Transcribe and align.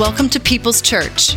Welcome 0.00 0.30
to 0.30 0.40
People's 0.40 0.80
Church. 0.80 1.36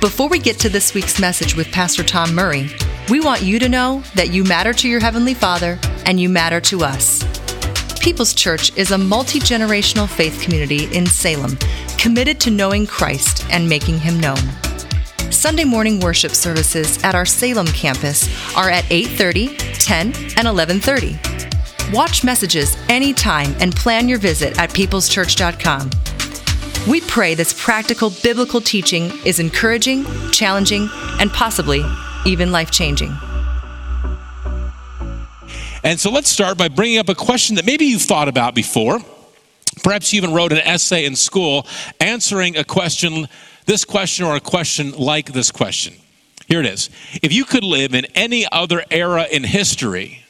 Before 0.00 0.28
we 0.28 0.40
get 0.40 0.58
to 0.58 0.68
this 0.68 0.94
week's 0.94 1.20
message 1.20 1.54
with 1.54 1.70
Pastor 1.70 2.02
Tom 2.02 2.34
Murray, 2.34 2.68
we 3.08 3.20
want 3.20 3.42
you 3.42 3.60
to 3.60 3.68
know 3.68 4.02
that 4.16 4.32
you 4.32 4.42
matter 4.42 4.72
to 4.72 4.88
your 4.88 4.98
Heavenly 4.98 5.32
Father 5.32 5.78
and 6.04 6.18
you 6.18 6.28
matter 6.28 6.60
to 6.62 6.82
us. 6.82 7.22
People's 8.00 8.34
Church 8.34 8.76
is 8.76 8.90
a 8.90 8.98
multi 8.98 9.38
generational 9.38 10.08
faith 10.08 10.42
community 10.42 10.92
in 10.92 11.06
Salem 11.06 11.56
committed 11.96 12.40
to 12.40 12.50
knowing 12.50 12.84
Christ 12.84 13.46
and 13.48 13.68
making 13.68 14.00
Him 14.00 14.18
known. 14.18 14.42
Sunday 15.30 15.64
morning 15.64 16.00
worship 16.00 16.32
services 16.32 17.00
at 17.04 17.14
our 17.14 17.24
Salem 17.24 17.68
campus 17.68 18.28
are 18.56 18.70
at 18.70 18.82
8:30, 18.90 19.56
10, 19.78 20.06
and 20.36 20.48
11:30. 20.48 21.16
Watch 21.92 22.24
messages 22.24 22.76
anytime 22.88 23.54
and 23.60 23.72
plan 23.72 24.08
your 24.08 24.18
visit 24.18 24.58
at 24.58 24.70
peopleschurch.com. 24.70 25.90
We 26.88 27.00
pray 27.00 27.34
this 27.34 27.54
practical 27.54 28.10
biblical 28.22 28.60
teaching 28.60 29.10
is 29.24 29.40
encouraging, 29.40 30.04
challenging, 30.32 30.90
and 31.18 31.32
possibly 31.32 31.82
even 32.26 32.52
life 32.52 32.70
changing. 32.70 33.16
And 35.82 35.98
so 35.98 36.10
let's 36.10 36.28
start 36.28 36.58
by 36.58 36.68
bringing 36.68 36.98
up 36.98 37.08
a 37.08 37.14
question 37.14 37.56
that 37.56 37.64
maybe 37.64 37.86
you've 37.86 38.02
thought 38.02 38.28
about 38.28 38.54
before. 38.54 38.98
Perhaps 39.82 40.12
you 40.12 40.18
even 40.18 40.34
wrote 40.34 40.52
an 40.52 40.58
essay 40.58 41.06
in 41.06 41.16
school 41.16 41.66
answering 42.00 42.58
a 42.58 42.64
question, 42.64 43.28
this 43.64 43.86
question, 43.86 44.26
or 44.26 44.36
a 44.36 44.40
question 44.40 44.92
like 44.92 45.32
this 45.32 45.50
question. 45.50 45.94
Here 46.48 46.60
it 46.60 46.66
is 46.66 46.90
If 47.22 47.32
you 47.32 47.46
could 47.46 47.64
live 47.64 47.94
in 47.94 48.04
any 48.14 48.46
other 48.52 48.84
era 48.90 49.26
in 49.32 49.42
history, 49.42 50.22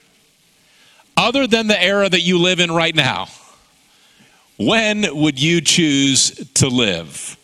other 1.16 1.48
than 1.48 1.66
the 1.66 1.82
era 1.82 2.08
that 2.08 2.20
you 2.20 2.38
live 2.38 2.60
in 2.60 2.70
right 2.70 2.94
now, 2.94 3.26
when 4.56 5.06
would 5.16 5.40
you 5.40 5.60
choose 5.60 6.30
to 6.54 6.68
live? 6.68 7.36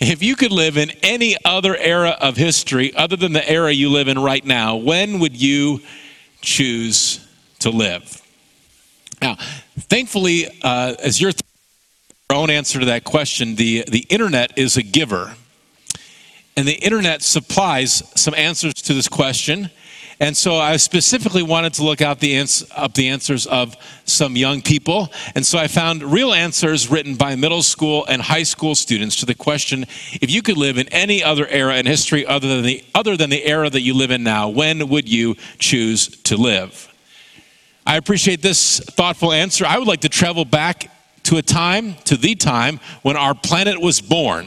If 0.00 0.22
you 0.22 0.34
could 0.34 0.50
live 0.50 0.76
in 0.76 0.90
any 1.02 1.36
other 1.44 1.76
era 1.76 2.16
of 2.20 2.36
history 2.36 2.94
other 2.94 3.16
than 3.16 3.32
the 3.32 3.48
era 3.48 3.70
you 3.70 3.88
live 3.88 4.08
in 4.08 4.18
right 4.18 4.44
now, 4.44 4.76
when 4.76 5.20
would 5.20 5.40
you 5.40 5.80
choose 6.40 7.26
to 7.60 7.70
live? 7.70 8.20
Now, 9.20 9.36
thankfully, 9.78 10.48
uh, 10.62 10.96
as 10.98 11.20
your 11.20 11.30
own 12.30 12.50
answer 12.50 12.80
to 12.80 12.86
that 12.86 13.04
question, 13.04 13.54
the, 13.54 13.84
the 13.88 14.04
internet 14.08 14.58
is 14.58 14.76
a 14.76 14.82
giver. 14.82 15.36
And 16.56 16.66
the 16.66 16.74
internet 16.74 17.22
supplies 17.22 18.02
some 18.16 18.34
answers 18.34 18.74
to 18.74 18.94
this 18.94 19.08
question. 19.08 19.70
And 20.20 20.36
so 20.36 20.56
I 20.56 20.76
specifically 20.76 21.42
wanted 21.42 21.74
to 21.74 21.84
look 21.84 22.00
out 22.00 22.20
the 22.20 22.36
ans- 22.36 22.64
up 22.76 22.94
the 22.94 23.08
answers 23.08 23.46
of 23.46 23.76
some 24.04 24.36
young 24.36 24.62
people. 24.62 25.08
And 25.34 25.44
so 25.44 25.58
I 25.58 25.66
found 25.66 26.02
real 26.02 26.32
answers 26.32 26.90
written 26.90 27.16
by 27.16 27.34
middle 27.34 27.62
school 27.62 28.04
and 28.06 28.22
high 28.22 28.42
school 28.42 28.74
students 28.74 29.16
to 29.16 29.26
the 29.26 29.34
question 29.34 29.84
if 30.20 30.30
you 30.30 30.42
could 30.42 30.56
live 30.56 30.78
in 30.78 30.88
any 30.88 31.22
other 31.22 31.46
era 31.48 31.76
in 31.76 31.86
history 31.86 32.26
other 32.26 32.48
than 32.48 32.62
the, 32.62 32.84
other 32.94 33.16
than 33.16 33.30
the 33.30 33.44
era 33.44 33.68
that 33.70 33.80
you 33.80 33.94
live 33.94 34.10
in 34.10 34.22
now, 34.22 34.48
when 34.48 34.88
would 34.88 35.08
you 35.08 35.36
choose 35.58 36.08
to 36.24 36.36
live? 36.36 36.88
I 37.84 37.96
appreciate 37.96 38.42
this 38.42 38.78
thoughtful 38.78 39.32
answer. 39.32 39.66
I 39.66 39.78
would 39.78 39.88
like 39.88 40.02
to 40.02 40.08
travel 40.08 40.44
back 40.44 40.88
to 41.24 41.36
a 41.36 41.42
time, 41.42 41.94
to 42.04 42.16
the 42.16 42.34
time, 42.34 42.80
when 43.02 43.16
our 43.16 43.34
planet 43.34 43.80
was 43.80 44.00
born. 44.00 44.46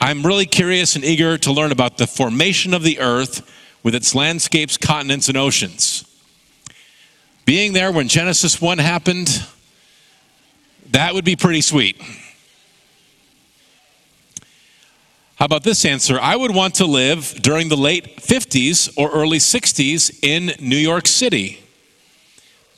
I'm 0.00 0.22
really 0.22 0.46
curious 0.46 0.96
and 0.96 1.04
eager 1.04 1.36
to 1.38 1.52
learn 1.52 1.72
about 1.72 1.98
the 1.98 2.06
formation 2.06 2.72
of 2.72 2.82
the 2.82 3.00
earth 3.00 3.42
with 3.82 3.94
its 3.94 4.14
landscapes, 4.14 4.76
continents, 4.76 5.28
and 5.28 5.36
oceans. 5.36 6.04
Being 7.44 7.72
there 7.72 7.90
when 7.90 8.08
Genesis 8.08 8.60
1 8.60 8.78
happened, 8.78 9.44
that 10.90 11.14
would 11.14 11.24
be 11.24 11.36
pretty 11.36 11.60
sweet. 11.60 12.00
How 15.36 15.46
about 15.46 15.62
this 15.62 15.86
answer? 15.86 16.18
I 16.20 16.36
would 16.36 16.54
want 16.54 16.74
to 16.76 16.84
live 16.84 17.34
during 17.40 17.70
the 17.70 17.76
late 17.76 18.18
50s 18.18 18.92
or 18.98 19.10
early 19.10 19.38
60s 19.38 20.22
in 20.22 20.52
New 20.60 20.76
York 20.76 21.06
City. 21.06 21.60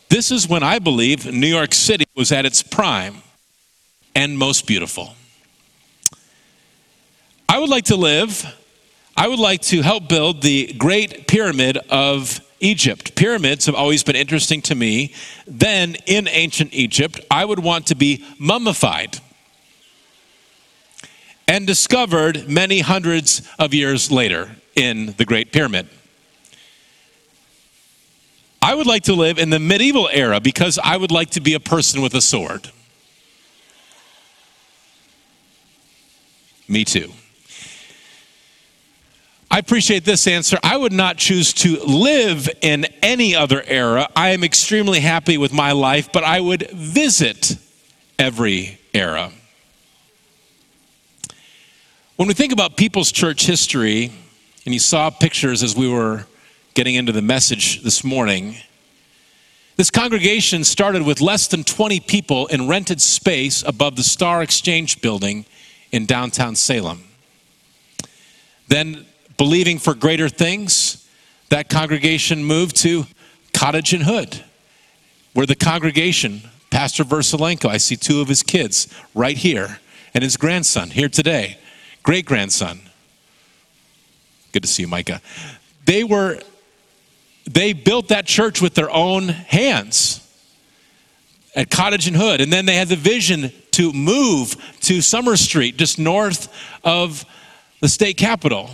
This 0.08 0.30
is 0.30 0.48
when 0.48 0.62
I 0.62 0.78
believe 0.78 1.26
New 1.26 1.48
York 1.48 1.74
City 1.74 2.04
was 2.14 2.30
at 2.30 2.46
its 2.46 2.62
prime 2.62 3.22
and 4.14 4.38
most 4.38 4.66
beautiful. 4.66 5.14
I 7.48 7.58
would 7.58 7.68
like 7.68 7.86
to 7.86 7.96
live 7.96 8.46
I 9.22 9.28
would 9.28 9.38
like 9.38 9.62
to 9.66 9.82
help 9.82 10.08
build 10.08 10.42
the 10.42 10.72
Great 10.72 11.28
Pyramid 11.28 11.76
of 11.90 12.40
Egypt. 12.58 13.14
Pyramids 13.14 13.66
have 13.66 13.74
always 13.76 14.02
been 14.02 14.16
interesting 14.16 14.60
to 14.62 14.74
me. 14.74 15.14
Then, 15.46 15.94
in 16.06 16.26
ancient 16.26 16.74
Egypt, 16.74 17.20
I 17.30 17.44
would 17.44 17.60
want 17.60 17.86
to 17.86 17.94
be 17.94 18.24
mummified 18.40 19.20
and 21.46 21.68
discovered 21.68 22.48
many 22.48 22.80
hundreds 22.80 23.48
of 23.60 23.72
years 23.72 24.10
later 24.10 24.56
in 24.74 25.14
the 25.18 25.24
Great 25.24 25.52
Pyramid. 25.52 25.88
I 28.60 28.74
would 28.74 28.88
like 28.88 29.04
to 29.04 29.14
live 29.14 29.38
in 29.38 29.50
the 29.50 29.60
medieval 29.60 30.08
era 30.12 30.40
because 30.40 30.80
I 30.82 30.96
would 30.96 31.12
like 31.12 31.30
to 31.30 31.40
be 31.40 31.54
a 31.54 31.60
person 31.60 32.02
with 32.02 32.14
a 32.14 32.20
sword. 32.20 32.72
Me 36.66 36.84
too. 36.84 37.12
I 39.52 39.58
appreciate 39.58 40.06
this 40.06 40.26
answer. 40.26 40.56
I 40.62 40.78
would 40.78 40.94
not 40.94 41.18
choose 41.18 41.52
to 41.52 41.78
live 41.84 42.48
in 42.62 42.86
any 43.02 43.36
other 43.36 43.62
era. 43.66 44.08
I 44.16 44.30
am 44.30 44.42
extremely 44.42 45.00
happy 45.00 45.36
with 45.36 45.52
my 45.52 45.72
life, 45.72 46.10
but 46.10 46.24
I 46.24 46.40
would 46.40 46.70
visit 46.70 47.58
every 48.18 48.78
era. 48.94 49.30
When 52.16 52.28
we 52.28 52.32
think 52.32 52.54
about 52.54 52.78
people's 52.78 53.12
church 53.12 53.44
history, 53.44 54.10
and 54.64 54.72
you 54.72 54.80
saw 54.80 55.10
pictures 55.10 55.62
as 55.62 55.76
we 55.76 55.86
were 55.86 56.24
getting 56.72 56.94
into 56.94 57.12
the 57.12 57.20
message 57.20 57.82
this 57.82 58.02
morning, 58.02 58.56
this 59.76 59.90
congregation 59.90 60.64
started 60.64 61.02
with 61.02 61.20
less 61.20 61.46
than 61.46 61.62
20 61.62 62.00
people 62.00 62.46
in 62.46 62.68
rented 62.68 63.02
space 63.02 63.62
above 63.64 63.96
the 63.96 64.02
Star 64.02 64.42
Exchange 64.42 65.02
building 65.02 65.44
in 65.90 66.06
downtown 66.06 66.56
Salem. 66.56 67.04
Then 68.68 69.04
believing 69.36 69.78
for 69.78 69.94
greater 69.94 70.28
things, 70.28 71.08
that 71.48 71.68
congregation 71.68 72.44
moved 72.44 72.76
to 72.76 73.06
Cottage 73.52 73.92
and 73.92 74.04
Hood, 74.04 74.42
where 75.34 75.46
the 75.46 75.54
congregation, 75.54 76.42
Pastor 76.70 77.04
Versalenko, 77.04 77.68
I 77.68 77.76
see 77.76 77.96
two 77.96 78.20
of 78.20 78.28
his 78.28 78.42
kids 78.42 78.88
right 79.14 79.36
here, 79.36 79.78
and 80.14 80.24
his 80.24 80.36
grandson 80.36 80.90
here 80.90 81.08
today, 81.08 81.58
great 82.02 82.24
grandson. 82.24 82.80
Good 84.52 84.62
to 84.62 84.68
see 84.68 84.82
you, 84.82 84.88
Micah. 84.88 85.20
They 85.84 86.04
were, 86.04 86.40
they 87.50 87.72
built 87.72 88.08
that 88.08 88.26
church 88.26 88.60
with 88.60 88.74
their 88.74 88.90
own 88.90 89.28
hands 89.28 90.18
at 91.54 91.70
Cottage 91.70 92.06
and 92.06 92.16
Hood, 92.16 92.40
and 92.40 92.52
then 92.52 92.66
they 92.66 92.76
had 92.76 92.88
the 92.88 92.96
vision 92.96 93.52
to 93.72 93.92
move 93.92 94.56
to 94.80 95.00
Summer 95.00 95.36
Street, 95.36 95.76
just 95.76 95.98
north 95.98 96.52
of 96.84 97.24
the 97.80 97.88
state 97.88 98.16
capitol. 98.16 98.70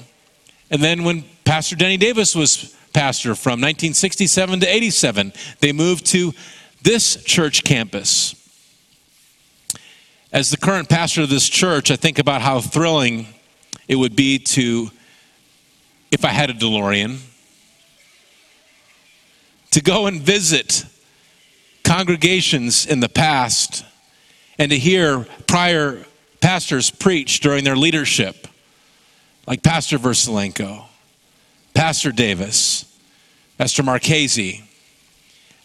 And 0.70 0.82
then 0.82 1.04
when 1.04 1.24
Pastor 1.44 1.76
Denny 1.76 1.96
Davis 1.96 2.34
was 2.34 2.76
pastor 2.92 3.34
from 3.34 3.60
1967 3.60 4.60
to 4.60 4.66
87, 4.66 5.32
they 5.60 5.72
moved 5.72 6.06
to 6.06 6.34
this 6.82 7.22
church 7.24 7.64
campus. 7.64 8.34
As 10.32 10.50
the 10.50 10.56
current 10.56 10.88
pastor 10.88 11.22
of 11.22 11.30
this 11.30 11.48
church, 11.48 11.90
I 11.90 11.96
think 11.96 12.18
about 12.18 12.42
how 12.42 12.60
thrilling 12.60 13.28
it 13.86 13.96
would 13.96 14.14
be 14.14 14.38
to, 14.38 14.90
if 16.10 16.24
I 16.24 16.28
had 16.28 16.50
a 16.50 16.54
DeLorean, 16.54 17.18
to 19.70 19.80
go 19.80 20.06
and 20.06 20.20
visit 20.20 20.84
congregations 21.84 22.84
in 22.84 23.00
the 23.00 23.08
past 23.08 23.84
and 24.58 24.70
to 24.70 24.78
hear 24.78 25.24
prior 25.46 26.04
pastors 26.40 26.90
preach 26.90 27.40
during 27.40 27.64
their 27.64 27.76
leadership 27.76 28.47
like 29.48 29.62
Pastor 29.62 29.98
Versalenko, 29.98 30.84
Pastor 31.72 32.12
Davis, 32.12 32.84
Pastor 33.56 33.82
Marchese. 33.82 34.62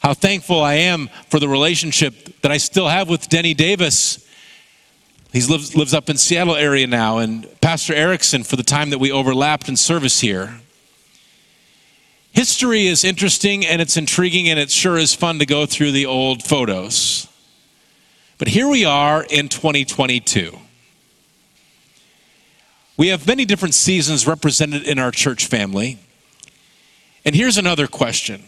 How 0.01 0.13
thankful 0.13 0.61
I 0.61 0.75
am 0.75 1.09
for 1.29 1.37
the 1.37 1.49
relationship 1.49 2.41
that 2.41 2.51
I 2.51 2.57
still 2.57 2.87
have 2.87 3.09
with 3.09 3.27
Denny 3.27 3.53
Davis. 3.53 4.25
He 5.33 5.41
lives, 5.41 5.75
lives 5.75 5.93
up 5.93 6.09
in 6.09 6.17
Seattle 6.17 6.55
area 6.55 6.87
now, 6.87 7.17
and 7.17 7.45
Pastor 7.59 7.93
Erickson 7.93 8.43
for 8.43 8.55
the 8.55 8.63
time 8.63 8.89
that 8.91 8.99
we 8.99 9.11
overlapped 9.11 9.67
in 9.67 9.75
service 9.75 10.21
here. 10.21 10.61
History 12.31 12.87
is 12.87 13.03
interesting 13.03 13.65
and 13.65 13.81
it's 13.81 13.97
intriguing, 13.97 14.47
and 14.47 14.57
it 14.57 14.71
sure 14.71 14.97
is 14.97 15.13
fun 15.13 15.39
to 15.39 15.45
go 15.45 15.65
through 15.65 15.91
the 15.91 16.05
old 16.05 16.41
photos. 16.41 17.27
But 18.37 18.47
here 18.47 18.69
we 18.69 18.85
are 18.85 19.25
in 19.29 19.49
2022. 19.49 20.57
We 22.95 23.07
have 23.07 23.25
many 23.25 23.45
different 23.45 23.73
seasons 23.73 24.27
represented 24.27 24.83
in 24.83 24.99
our 24.99 25.11
church 25.11 25.47
family. 25.47 25.99
And 27.25 27.35
here's 27.35 27.57
another 27.57 27.87
question. 27.87 28.43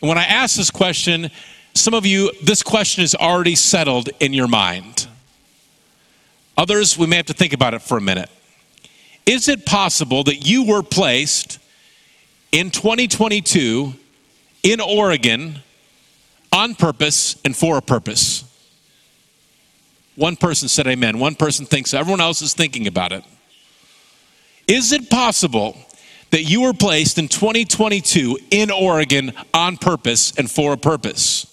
And 0.00 0.08
when 0.08 0.18
I 0.18 0.24
ask 0.24 0.56
this 0.56 0.70
question, 0.70 1.30
some 1.74 1.94
of 1.94 2.06
you, 2.06 2.32
this 2.42 2.62
question 2.62 3.02
is 3.02 3.14
already 3.14 3.54
settled 3.56 4.10
in 4.20 4.32
your 4.32 4.48
mind. 4.48 5.08
Others, 6.56 6.98
we 6.98 7.06
may 7.06 7.16
have 7.16 7.26
to 7.26 7.32
think 7.32 7.52
about 7.52 7.74
it 7.74 7.82
for 7.82 7.96
a 7.96 8.00
minute. 8.00 8.30
Is 9.24 9.48
it 9.48 9.64
possible 9.64 10.24
that 10.24 10.46
you 10.46 10.64
were 10.64 10.82
placed 10.82 11.58
in 12.50 12.70
2022 12.70 13.94
in 14.62 14.80
Oregon 14.80 15.60
on 16.52 16.74
purpose 16.74 17.40
and 17.44 17.56
for 17.56 17.78
a 17.78 17.82
purpose? 17.82 18.44
One 20.14 20.36
person 20.36 20.68
said 20.68 20.86
amen. 20.86 21.18
One 21.18 21.34
person 21.34 21.64
thinks. 21.64 21.94
Everyone 21.94 22.20
else 22.20 22.42
is 22.42 22.52
thinking 22.52 22.86
about 22.86 23.12
it. 23.12 23.24
Is 24.72 24.90
it 24.90 25.10
possible 25.10 25.76
that 26.30 26.44
you 26.44 26.62
were 26.62 26.72
placed 26.72 27.18
in 27.18 27.28
2022 27.28 28.38
in 28.50 28.70
Oregon 28.70 29.34
on 29.52 29.76
purpose 29.76 30.32
and 30.38 30.50
for 30.50 30.72
a 30.72 30.78
purpose? 30.78 31.44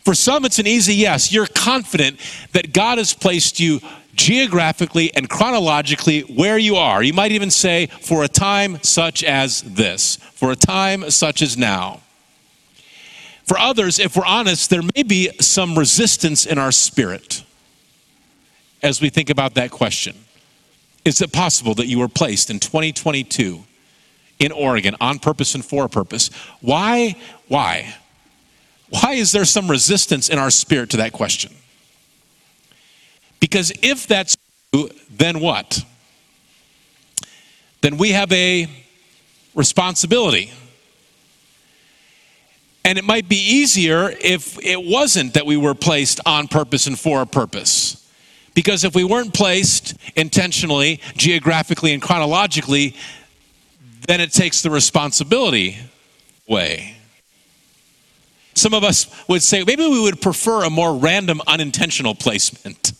For 0.00 0.16
some, 0.16 0.44
it's 0.44 0.58
an 0.58 0.66
easy 0.66 0.96
yes. 0.96 1.32
You're 1.32 1.46
confident 1.46 2.18
that 2.50 2.72
God 2.72 2.98
has 2.98 3.14
placed 3.14 3.60
you 3.60 3.80
geographically 4.16 5.14
and 5.14 5.30
chronologically 5.30 6.22
where 6.22 6.58
you 6.58 6.74
are. 6.74 7.04
You 7.04 7.12
might 7.12 7.30
even 7.30 7.52
say, 7.52 7.86
for 7.86 8.24
a 8.24 8.28
time 8.28 8.82
such 8.82 9.22
as 9.22 9.62
this, 9.62 10.16
for 10.16 10.50
a 10.50 10.56
time 10.56 11.10
such 11.12 11.40
as 11.40 11.56
now. 11.56 12.00
For 13.46 13.56
others, 13.56 14.00
if 14.00 14.16
we're 14.16 14.26
honest, 14.26 14.70
there 14.70 14.82
may 14.96 15.04
be 15.04 15.30
some 15.40 15.78
resistance 15.78 16.46
in 16.46 16.58
our 16.58 16.72
spirit 16.72 17.44
as 18.82 19.00
we 19.00 19.08
think 19.08 19.30
about 19.30 19.54
that 19.54 19.70
question. 19.70 20.16
Is 21.04 21.20
it 21.20 21.32
possible 21.32 21.74
that 21.74 21.86
you 21.86 21.98
were 21.98 22.08
placed 22.08 22.50
in 22.50 22.60
2022 22.60 23.64
in 24.38 24.52
Oregon 24.52 24.96
on 25.00 25.18
purpose 25.18 25.54
and 25.54 25.64
for 25.64 25.84
a 25.84 25.88
purpose? 25.88 26.30
Why? 26.60 27.16
Why? 27.48 27.94
Why 28.88 29.12
is 29.14 29.32
there 29.32 29.44
some 29.44 29.70
resistance 29.70 30.28
in 30.28 30.38
our 30.38 30.50
spirit 30.50 30.90
to 30.90 30.98
that 30.98 31.12
question? 31.12 31.52
Because 33.40 33.72
if 33.82 34.06
that's 34.06 34.36
true, 34.72 34.88
then 35.10 35.40
what? 35.40 35.84
Then 37.82 37.98
we 37.98 38.12
have 38.12 38.32
a 38.32 38.68
responsibility. 39.54 40.50
And 42.84 42.98
it 42.98 43.04
might 43.04 43.28
be 43.28 43.36
easier 43.36 44.10
if 44.20 44.58
it 44.64 44.82
wasn't 44.82 45.34
that 45.34 45.46
we 45.46 45.56
were 45.56 45.74
placed 45.74 46.20
on 46.26 46.48
purpose 46.48 46.86
and 46.86 46.98
for 46.98 47.22
a 47.22 47.26
purpose. 47.26 48.03
Because 48.54 48.84
if 48.84 48.94
we 48.94 49.04
weren't 49.04 49.34
placed 49.34 49.94
intentionally, 50.16 51.00
geographically, 51.16 51.92
and 51.92 52.00
chronologically, 52.00 52.94
then 54.06 54.20
it 54.20 54.32
takes 54.32 54.62
the 54.62 54.70
responsibility 54.70 55.76
away. 56.48 56.96
Some 58.54 58.72
of 58.72 58.84
us 58.84 59.06
would 59.28 59.42
say 59.42 59.64
maybe 59.64 59.86
we 59.86 60.00
would 60.00 60.22
prefer 60.22 60.64
a 60.64 60.70
more 60.70 60.96
random, 60.96 61.40
unintentional 61.46 62.14
placement. 62.14 62.92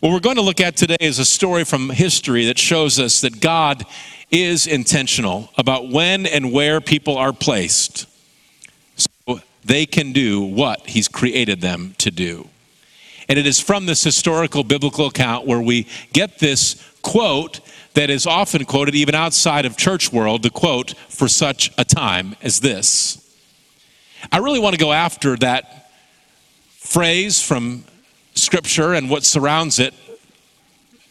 What 0.00 0.12
we're 0.12 0.20
going 0.20 0.36
to 0.36 0.42
look 0.42 0.60
at 0.60 0.76
today 0.76 0.98
is 1.00 1.18
a 1.18 1.24
story 1.24 1.64
from 1.64 1.88
history 1.88 2.44
that 2.46 2.58
shows 2.58 3.00
us 3.00 3.22
that 3.22 3.40
God 3.40 3.86
is 4.30 4.66
intentional 4.66 5.50
about 5.56 5.88
when 5.88 6.26
and 6.26 6.52
where 6.52 6.82
people 6.82 7.16
are 7.16 7.32
placed 7.32 8.06
so 8.96 9.40
they 9.64 9.86
can 9.86 10.12
do 10.12 10.42
what 10.42 10.80
He's 10.86 11.08
created 11.08 11.62
them 11.62 11.94
to 11.98 12.10
do. 12.10 12.50
And 13.28 13.38
it 13.38 13.46
is 13.46 13.60
from 13.60 13.86
this 13.86 14.04
historical 14.04 14.64
biblical 14.64 15.06
account 15.06 15.46
where 15.46 15.60
we 15.60 15.86
get 16.12 16.38
this 16.38 16.82
quote 17.02 17.60
that 17.94 18.10
is 18.10 18.26
often 18.26 18.64
quoted 18.64 18.94
even 18.94 19.14
outside 19.14 19.64
of 19.64 19.76
church 19.76 20.12
world, 20.12 20.42
the 20.42 20.50
quote, 20.50 20.94
for 21.08 21.28
such 21.28 21.72
a 21.78 21.84
time 21.84 22.36
as 22.42 22.60
this. 22.60 23.20
I 24.32 24.38
really 24.38 24.58
want 24.58 24.74
to 24.74 24.80
go 24.80 24.92
after 24.92 25.36
that 25.36 25.90
phrase 26.70 27.40
from 27.40 27.84
scripture 28.34 28.94
and 28.94 29.08
what 29.08 29.24
surrounds 29.24 29.78
it. 29.78 29.94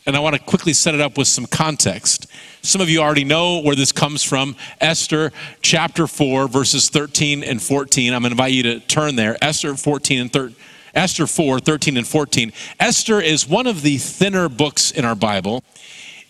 And 0.06 0.18
I 0.18 0.19
want 0.19 0.36
to 0.36 0.42
quickly 0.42 0.74
set 0.74 0.94
it 0.94 1.00
up 1.00 1.18
with 1.18 1.27
some 1.30 1.45
context. 1.45 2.27
Some 2.62 2.81
of 2.81 2.89
you 2.89 3.00
already 3.00 3.24
know 3.24 3.62
where 3.62 3.75
this 3.75 3.94
comes 3.94 4.21
from. 4.21 4.57
Esther 4.81 5.31
chapter 5.62 6.07
4, 6.07 6.50
verses 6.50 6.89
13 6.89 7.44
and 7.44 7.62
14. 7.62 8.13
I'm 8.13 8.21
going 8.21 8.31
to 8.31 8.33
invite 8.33 8.51
you 8.51 8.63
to 8.63 8.80
turn 8.81 9.15
there. 9.15 9.38
Esther 9.42 9.75
14 9.75 10.19
and 10.19 10.33
13. 10.33 10.56
Esther 10.94 11.25
4, 11.28 11.60
13 11.60 11.98
and 11.98 12.07
14. 12.07 12.54
Esther 12.80 13.19
is 13.19 13.48
one 13.48 13.68
of 13.68 13.81
the 13.81 13.98
thinner 13.98 14.48
books 14.48 14.92
in 14.92 15.06
our 15.06 15.16
Bible. 15.16 15.63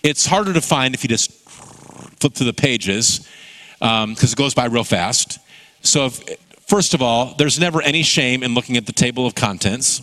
It's 0.04 0.25
harder 0.25 0.54
to 0.54 0.62
find 0.62 0.94
if 0.94 1.04
you 1.04 1.10
just 1.10 1.31
flip 1.31 2.33
through 2.33 2.45
the 2.45 2.54
pages 2.54 3.27
because 3.80 4.04
um, 4.04 4.15
it 4.19 4.36
goes 4.36 4.54
by 4.54 4.65
real 4.65 4.83
fast. 4.83 5.39
So, 5.81 6.06
if, 6.06 6.39
first 6.68 6.94
of 6.94 7.01
all, 7.01 7.36
there's 7.38 7.60
never 7.60 7.81
any 7.81 8.04
shame 8.04 8.44
in 8.44 8.54
looking 8.54 8.77
at 8.77 8.86
the 8.86 8.94
table 8.94 9.25
of 9.25 9.36
contents. 9.36 10.01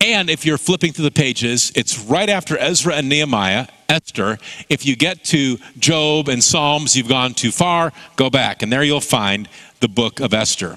And 0.00 0.30
if 0.30 0.44
you're 0.44 0.58
flipping 0.58 0.92
through 0.92 1.04
the 1.04 1.12
pages, 1.12 1.70
it's 1.76 1.98
right 2.04 2.28
after 2.28 2.58
Ezra 2.58 2.94
and 2.96 3.08
Nehemiah, 3.08 3.68
Esther. 3.88 4.38
If 4.68 4.84
you 4.84 4.96
get 4.96 5.22
to 5.26 5.58
Job 5.78 6.28
and 6.28 6.42
Psalms, 6.42 6.96
you've 6.96 7.08
gone 7.08 7.34
too 7.34 7.52
far, 7.52 7.92
go 8.16 8.28
back. 8.28 8.62
And 8.62 8.72
there 8.72 8.82
you'll 8.82 9.00
find 9.00 9.48
the 9.80 9.88
book 9.88 10.18
of 10.18 10.34
Esther. 10.34 10.76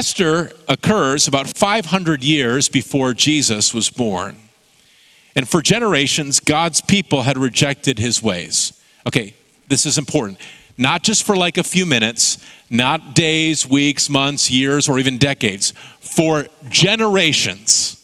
Esther 0.00 0.50
occurs 0.66 1.28
about 1.28 1.46
500 1.46 2.24
years 2.24 2.70
before 2.70 3.12
Jesus 3.12 3.74
was 3.74 3.90
born. 3.90 4.34
And 5.36 5.46
for 5.46 5.60
generations, 5.60 6.40
God's 6.40 6.80
people 6.80 7.20
had 7.20 7.36
rejected 7.36 7.98
his 7.98 8.22
ways. 8.22 8.72
Okay, 9.06 9.34
this 9.68 9.84
is 9.84 9.98
important. 9.98 10.38
Not 10.78 11.02
just 11.02 11.24
for 11.24 11.36
like 11.36 11.58
a 11.58 11.62
few 11.62 11.84
minutes, 11.84 12.38
not 12.70 13.14
days, 13.14 13.68
weeks, 13.68 14.08
months, 14.08 14.50
years, 14.50 14.88
or 14.88 14.98
even 14.98 15.18
decades. 15.18 15.74
For 16.00 16.46
generations, 16.70 18.02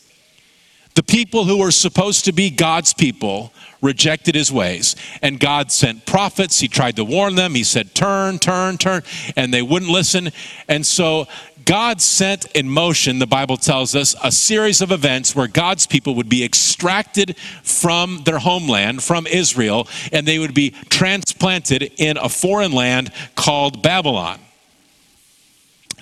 the 0.96 1.02
people 1.02 1.46
who 1.46 1.56
were 1.56 1.70
supposed 1.70 2.26
to 2.26 2.32
be 2.32 2.50
God's 2.50 2.92
people 2.92 3.54
rejected 3.80 4.34
his 4.34 4.50
ways. 4.52 4.96
And 5.22 5.38
God 5.38 5.70
sent 5.70 6.06
prophets. 6.06 6.60
He 6.60 6.68
tried 6.68 6.96
to 6.96 7.04
warn 7.04 7.34
them. 7.34 7.54
He 7.54 7.64
said, 7.64 7.94
Turn, 7.94 8.38
turn, 8.38 8.78
turn. 8.78 9.02
And 9.36 9.52
they 9.52 9.62
wouldn't 9.62 9.90
listen. 9.90 10.30
And 10.68 10.84
so 10.84 11.28
God 11.66 12.00
sent 12.00 12.44
in 12.52 12.68
motion, 12.68 13.18
the 13.18 13.26
Bible 13.26 13.56
tells 13.56 13.96
us, 13.96 14.14
a 14.22 14.30
series 14.30 14.80
of 14.80 14.92
events 14.92 15.34
where 15.34 15.48
God's 15.48 15.86
people 15.86 16.14
would 16.14 16.28
be 16.28 16.44
extracted 16.44 17.36
from 17.64 18.22
their 18.24 18.38
homeland, 18.38 19.02
from 19.02 19.26
Israel, 19.26 19.88
and 20.12 20.26
they 20.26 20.38
would 20.38 20.54
be 20.54 20.70
transplanted 20.90 21.92
in 21.96 22.18
a 22.18 22.28
foreign 22.28 22.70
land 22.70 23.10
called 23.34 23.82
Babylon. 23.82 24.38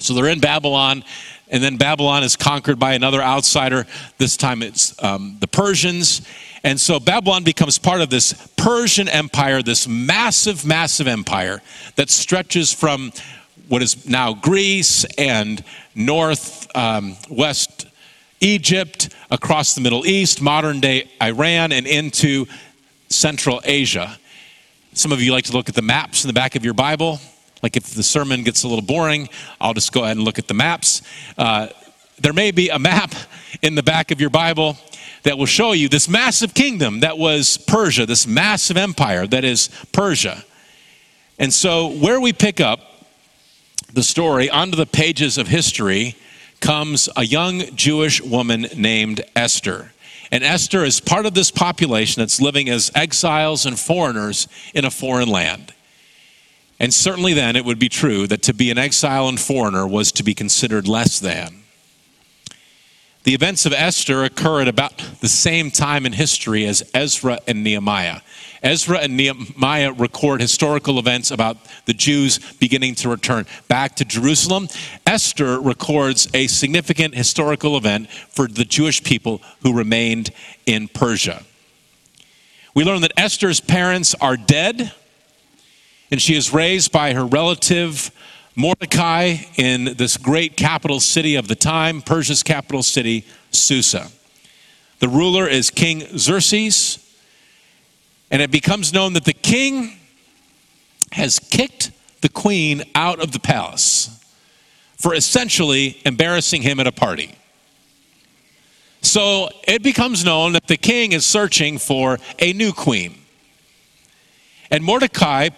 So 0.01 0.13
they're 0.13 0.29
in 0.29 0.41
Babylon, 0.41 1.03
and 1.49 1.63
then 1.63 1.77
Babylon 1.77 2.23
is 2.23 2.37
conquered 2.37 2.79
by 2.79 2.95
another 2.95 3.23
outsider. 3.23 3.87
This 4.19 4.37
time 4.37 4.63
it's 4.63 5.01
um, 5.03 5.37
the 5.41 5.47
Persians. 5.47 6.27
And 6.63 6.81
so 6.81 6.99
Babylon 6.99 7.45
becomes 7.45 7.79
part 7.79 8.01
of 8.01 8.11
this 8.11 8.33
Persian 8.57 9.09
empire, 9.09 9.63
this 9.63 9.87
massive, 9.87 10.65
massive 10.65 11.07
empire 11.07 11.63
that 11.97 12.09
stretches 12.09 12.73
from 12.73 13.13
what 13.69 13.83
is 13.83 14.09
now 14.09 14.35
Greece 14.35 15.05
and 15.19 15.63
north 15.95 16.75
um, 16.77 17.17
west 17.29 17.87
Egypt, 18.41 19.09
across 19.31 19.75
the 19.75 19.81
Middle 19.81 20.07
East, 20.07 20.43
modern 20.43 20.79
day 20.79 21.09
Iran, 21.23 21.73
and 21.73 21.87
into 21.87 22.47
Central 23.09 23.61
Asia. 23.65 24.19
Some 24.93 25.13
of 25.13 25.23
you 25.23 25.33
like 25.33 25.45
to 25.45 25.53
look 25.53 25.69
at 25.69 25.75
the 25.75 25.83
maps 25.83 26.25
in 26.25 26.29
the 26.29 26.35
back 26.35 26.55
of 26.55 26.65
your 26.65 26.75
Bible. 26.75 27.21
Like 27.65 27.79
if 27.79 27.95
the 27.95 28.03
sermon 28.03 28.43
gets 28.43 28.63
a 28.63 28.69
little 28.69 28.85
boring, 28.85 29.31
I'll 29.59 29.73
just 29.73 29.91
go 29.91 30.05
ahead 30.05 30.19
and 30.19 30.25
look 30.27 30.39
at 30.39 30.49
the 30.49 30.53
maps. 30.53 31.01
Uh, 31.39 31.69
there 32.21 32.35
may 32.35 32.51
be 32.51 32.69
a 32.69 32.79
map 32.79 33.15
in 33.63 33.75
the 33.75 33.83
back 33.83 34.11
of 34.11 34.21
your 34.21 34.29
Bible 34.29 34.77
that 35.23 35.39
will 35.39 35.47
show 35.47 35.73
you 35.73 35.89
this 35.89 36.07
massive 36.07 36.53
kingdom 36.53 37.01
that 37.01 37.17
was 37.17 37.57
Persia, 37.57 38.05
this 38.05 38.27
massive 38.27 38.77
empire 38.77 39.27
that 39.29 39.45
is 39.45 39.71
Persia. 39.93 40.45
And 41.39 41.51
so, 41.55 41.89
where 41.89 42.21
we 42.21 42.35
pick 42.35 42.61
up 42.61 42.81
the 43.95 44.03
story, 44.03 44.51
onto 44.51 44.77
the 44.77 44.85
pages 44.85 45.39
of 45.39 45.49
history, 45.49 46.17
comes 46.61 47.09
a 47.17 47.25
young 47.25 47.61
Jewish 47.75 48.21
woman 48.21 48.67
named 48.77 49.23
Esther. 49.35 49.91
And 50.31 50.45
Esther 50.45 50.85
is 50.85 51.01
part 51.01 51.25
of 51.25 51.33
this 51.33 51.51
population 51.51 52.21
that's 52.21 52.43
living 52.43 52.69
as 52.69 52.93
exiles 52.95 53.65
and 53.65 53.81
foreigners 53.81 54.49
in 54.75 54.85
a 54.85 54.91
foreign 54.91 55.31
land. 55.31 55.74
And 56.81 56.93
certainly 56.93 57.35
then 57.35 57.57
it 57.57 57.65
would 57.65 57.79
be 57.79 57.89
true 57.89 58.27
that 58.27 58.43
to 58.43 58.55
be 58.55 58.71
an 58.71 58.79
exile 58.79 59.29
and 59.29 59.39
foreigner 59.39 59.87
was 59.87 60.13
to 60.13 60.23
be 60.23 60.35
considered 60.35 60.89
less 60.89 61.21
than. 61.21 61.65
The 63.25 63.35
events 63.35 63.65
of 63.65 63.73
Esther 63.73 64.23
occur 64.23 64.61
at 64.61 64.69
about 64.69 64.99
the 65.21 65.29
same 65.29 65.71
time 65.71 66.05
in 66.05 66.13
history 66.13 66.67
as 66.67 66.83
Ezra 66.93 67.39
and 67.47 67.65
Nehemiah. 67.65 68.21
Ezra 68.63 68.99
and 68.99 69.17
Nehemiah 69.17 69.93
record 69.93 70.43
historical 70.43 70.99
events 70.99 71.31
about 71.31 71.57
the 71.87 71.95
Jews 71.95 72.39
beginning 72.55 72.95
to 72.97 73.09
return 73.09 73.47
back 73.67 73.97
to 73.97 74.05
Jerusalem. 74.05 74.69
Esther 75.07 75.59
records 75.59 76.29
a 76.35 76.49
significant 76.49 77.15
historical 77.15 77.79
event 77.79 78.11
for 78.11 78.47
the 78.47 78.65
Jewish 78.65 79.03
people 79.03 79.41
who 79.63 79.75
remained 79.75 80.31
in 80.67 80.89
Persia. 80.89 81.45
We 82.75 82.85
learn 82.85 83.01
that 83.03 83.13
Esther's 83.17 83.61
parents 83.61 84.15
are 84.17 84.37
dead, 84.37 84.93
and 86.15 86.23
she 86.23 86.37
is 86.37 86.53
raised 86.53 86.93
by 86.93 87.13
her 87.13 87.27
relative 87.27 88.13
Mordecai 88.55 89.35
in 89.57 89.97
this 89.97 90.17
great 90.17 90.57
capital 90.57 91.01
city 91.01 91.35
of 91.35 91.49
the 91.49 91.57
time, 91.57 92.01
Persia's 92.01 92.45
capital 92.45 92.85
city, 92.85 93.27
Susa. 93.51 94.13
The 95.01 95.09
ruler 95.09 95.49
is 95.49 95.71
King 95.71 96.03
Xerxes, 96.17 97.01
and 98.31 98.41
it 98.41 98.53
becomes 98.53 98.93
known 98.93 99.15
that 99.15 99.25
the 99.25 99.33
king 99.33 99.99
has 101.11 101.41
kicked 101.41 101.91
the 102.21 102.29
queen 102.29 102.85
out 102.95 103.19
of 103.19 103.33
the 103.33 103.41
palace 103.41 104.25
for 104.97 105.17
essentially 105.17 106.01
embarrassing 106.07 106.63
him 106.63 106.79
at 106.79 106.87
a 106.87 106.93
party. 106.93 107.35
So 109.03 109.49
it 109.67 109.83
becomes 109.83 110.25
known 110.25 110.53
that 110.53 110.69
the 110.69 110.77
king 110.77 111.11
is 111.11 111.27
searching 111.27 111.77
for 111.77 112.21
a 112.39 112.53
new 112.53 112.73
queen. 112.73 113.17
And 114.71 114.85
Mordecai 114.85 115.49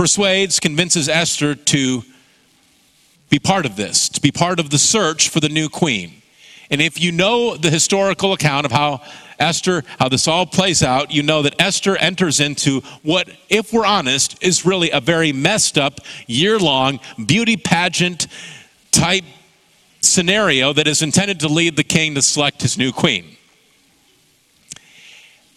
persuades, 0.00 0.58
convinces 0.60 1.10
Esther 1.10 1.54
to 1.54 2.02
be 3.28 3.38
part 3.38 3.66
of 3.66 3.76
this, 3.76 4.08
to 4.08 4.18
be 4.22 4.32
part 4.32 4.58
of 4.58 4.70
the 4.70 4.78
search 4.78 5.28
for 5.28 5.40
the 5.40 5.48
new 5.50 5.68
queen. 5.68 6.10
And 6.70 6.80
if 6.80 6.98
you 6.98 7.12
know 7.12 7.54
the 7.54 7.68
historical 7.68 8.32
account 8.32 8.64
of 8.64 8.72
how 8.72 9.02
Esther, 9.38 9.84
how 9.98 10.08
this 10.08 10.26
all 10.26 10.46
plays 10.46 10.82
out, 10.82 11.10
you 11.10 11.22
know 11.22 11.42
that 11.42 11.54
Esther 11.60 11.98
enters 11.98 12.40
into 12.40 12.80
what, 13.02 13.28
if 13.50 13.74
we're 13.74 13.84
honest, 13.84 14.42
is 14.42 14.64
really 14.64 14.90
a 14.90 15.00
very 15.02 15.34
messed 15.34 15.76
up, 15.76 16.00
year 16.26 16.58
long 16.58 16.98
beauty 17.26 17.58
pageant 17.58 18.26
type 18.92 19.24
scenario 20.00 20.72
that 20.72 20.86
is 20.86 21.02
intended 21.02 21.40
to 21.40 21.48
lead 21.48 21.76
the 21.76 21.84
king 21.84 22.14
to 22.14 22.22
select 22.22 22.62
his 22.62 22.78
new 22.78 22.90
queen. 22.90 23.36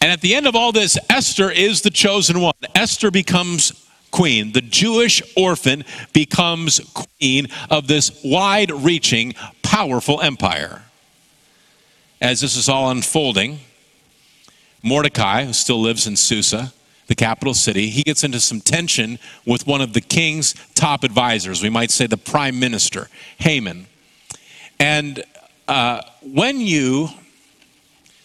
And 0.02 0.12
at 0.12 0.20
the 0.20 0.34
end 0.34 0.46
of 0.46 0.54
all 0.54 0.70
this, 0.70 0.98
Esther 1.08 1.50
is 1.50 1.80
the 1.80 1.88
chosen 1.88 2.42
one. 2.42 2.52
Esther 2.74 3.10
becomes 3.10 3.83
queen. 4.14 4.52
The 4.52 4.60
Jewish 4.60 5.20
orphan 5.36 5.84
becomes 6.12 6.78
queen 6.94 7.48
of 7.68 7.88
this 7.88 8.22
wide 8.24 8.70
reaching, 8.70 9.34
powerful 9.62 10.20
empire. 10.20 10.82
As 12.20 12.40
this 12.40 12.56
is 12.56 12.68
all 12.68 12.92
unfolding, 12.92 13.58
Mordecai, 14.84 15.44
who 15.44 15.52
still 15.52 15.80
lives 15.80 16.06
in 16.06 16.14
Susa, 16.14 16.72
the 17.08 17.16
capital 17.16 17.54
city, 17.54 17.88
he 17.88 18.04
gets 18.04 18.22
into 18.22 18.38
some 18.38 18.60
tension 18.60 19.18
with 19.44 19.66
one 19.66 19.80
of 19.80 19.94
the 19.94 20.00
king's 20.00 20.54
top 20.76 21.02
advisors, 21.02 21.60
we 21.60 21.68
might 21.68 21.90
say 21.90 22.06
the 22.06 22.16
prime 22.16 22.60
minister, 22.60 23.08
Haman. 23.38 23.86
And 24.78 25.24
uh, 25.66 26.02
when 26.22 26.60
you, 26.60 27.08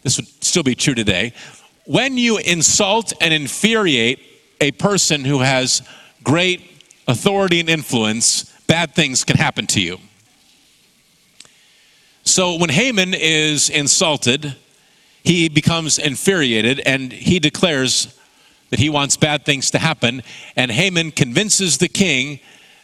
this 0.04 0.18
would 0.18 0.28
still 0.44 0.64
be 0.64 0.76
true 0.76 0.94
today, 0.94 1.34
when 1.86 2.16
you 2.16 2.38
insult 2.38 3.12
and 3.20 3.34
infuriate 3.34 4.29
a 4.62 4.72
person 4.72 5.26
who 5.26 5.40
has 5.40 5.82
great 6.24 6.84
authority 7.08 7.60
and 7.60 7.70
influence, 7.70 8.44
bad 8.68 8.94
things 8.94 9.24
can 9.24 9.38
happen 9.38 9.66
to 9.68 9.82
you. 9.82 9.98
So 12.24 12.58
when 12.58 12.70
Haman 12.70 13.14
is 13.16 13.70
insulted, 13.70 14.56
he 15.24 15.50
becomes 15.50 15.98
infuriated 15.98 16.80
and 16.86 17.12
he 17.12 17.40
declares 17.40 18.16
that 18.70 18.80
he 18.80 18.90
wants 18.90 19.18
bad 19.18 19.46
things 19.46 19.72
to 19.72 19.80
happen. 19.80 20.22
And 20.56 20.70
Haman 20.70 21.12
convinces 21.12 21.78
the 21.78 21.88
king 21.88 22.40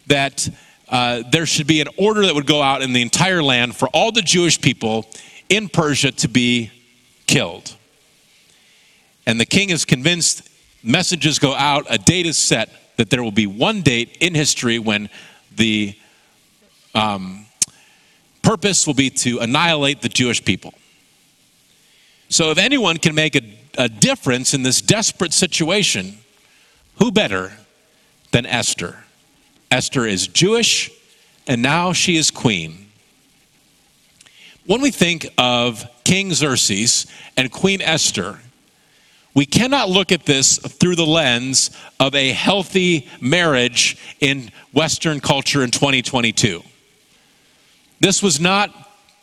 that 0.08 0.50
uh, 0.90 1.24
there 1.32 1.46
should 1.46 1.68
be 1.68 1.82
an 1.82 1.88
order 1.98 2.26
that 2.26 2.36
would 2.36 2.48
go 2.48 2.62
out 2.62 2.82
in 2.82 2.94
the 2.94 3.02
entire 3.02 3.44
land 3.44 3.76
for 3.76 3.88
all 3.90 4.12
the 4.12 4.22
Jewish 4.22 4.60
people 4.60 5.06
in 5.50 5.70
Persia 5.70 6.12
to 6.12 6.28
be 6.28 6.72
killed. 7.28 7.76
And 9.26 9.40
the 9.40 9.46
king 9.46 9.70
is 9.70 9.86
convinced, 9.86 10.48
messages 10.86 11.40
go 11.40 11.54
out, 11.54 11.86
a 11.90 11.98
date 11.98 12.26
is 12.26 12.38
set 12.38 12.70
that 12.98 13.10
there 13.10 13.24
will 13.24 13.32
be 13.32 13.48
one 13.48 13.82
date 13.82 14.18
in 14.20 14.36
history 14.36 14.80
when 14.80 15.10
the 15.56 15.98
um, 16.94 17.46
purpose 18.42 18.88
will 18.88 18.94
be 18.94 19.10
to 19.10 19.40
annihilate 19.40 20.02
the 20.02 20.10
Jewish 20.10 20.44
people. 20.44 20.74
So, 22.30 22.52
if 22.52 22.58
anyone 22.58 22.98
can 22.98 23.16
make 23.16 23.36
a, 23.36 23.58
a 23.78 23.90
difference 23.90 24.54
in 24.54 24.64
this 24.64 24.82
desperate 24.82 25.34
situation, 25.34 26.18
who 27.00 27.12
better 27.12 27.52
than 28.32 28.46
Esther? 28.46 29.04
Esther 29.70 30.06
is 30.06 30.28
Jewish, 30.28 30.92
and 31.48 31.62
now 31.62 31.94
she 31.94 32.16
is 32.16 32.32
queen. 32.32 32.88
When 34.66 34.82
we 34.82 34.90
think 34.90 35.28
of 35.38 35.86
King 36.04 36.34
Xerxes 36.34 37.06
and 37.38 37.52
Queen 37.52 37.82
Esther, 37.82 38.40
we 39.36 39.46
cannot 39.46 39.90
look 39.90 40.14
at 40.14 40.26
this 40.26 40.58
through 40.58 40.96
the 40.96 41.06
lens 41.06 41.70
of 42.00 42.16
a 42.16 42.32
healthy 42.32 43.08
marriage 43.20 43.98
in 44.22 44.50
Western 44.74 45.20
culture 45.20 45.62
in 45.62 45.72
2022. 45.72 46.64
This 48.00 48.24
was 48.24 48.40
not 48.40 48.74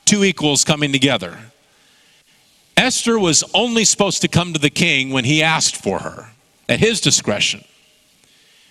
two 0.05 0.23
equals 0.23 0.65
coming 0.65 0.93
together. 0.93 1.39
Esther 2.77 3.19
was 3.19 3.43
only 3.55 3.85
supposed 3.85 4.21
to 4.21 4.29
come 4.29 4.53
to 4.53 4.59
the 4.59 4.71
king 4.71 5.11
when 5.11 5.25
he 5.25 5.43
asked 5.43 5.77
for 5.77 6.01
her, 6.01 6.31
at 6.69 6.79
his 6.79 7.01
discretion. 7.01 7.65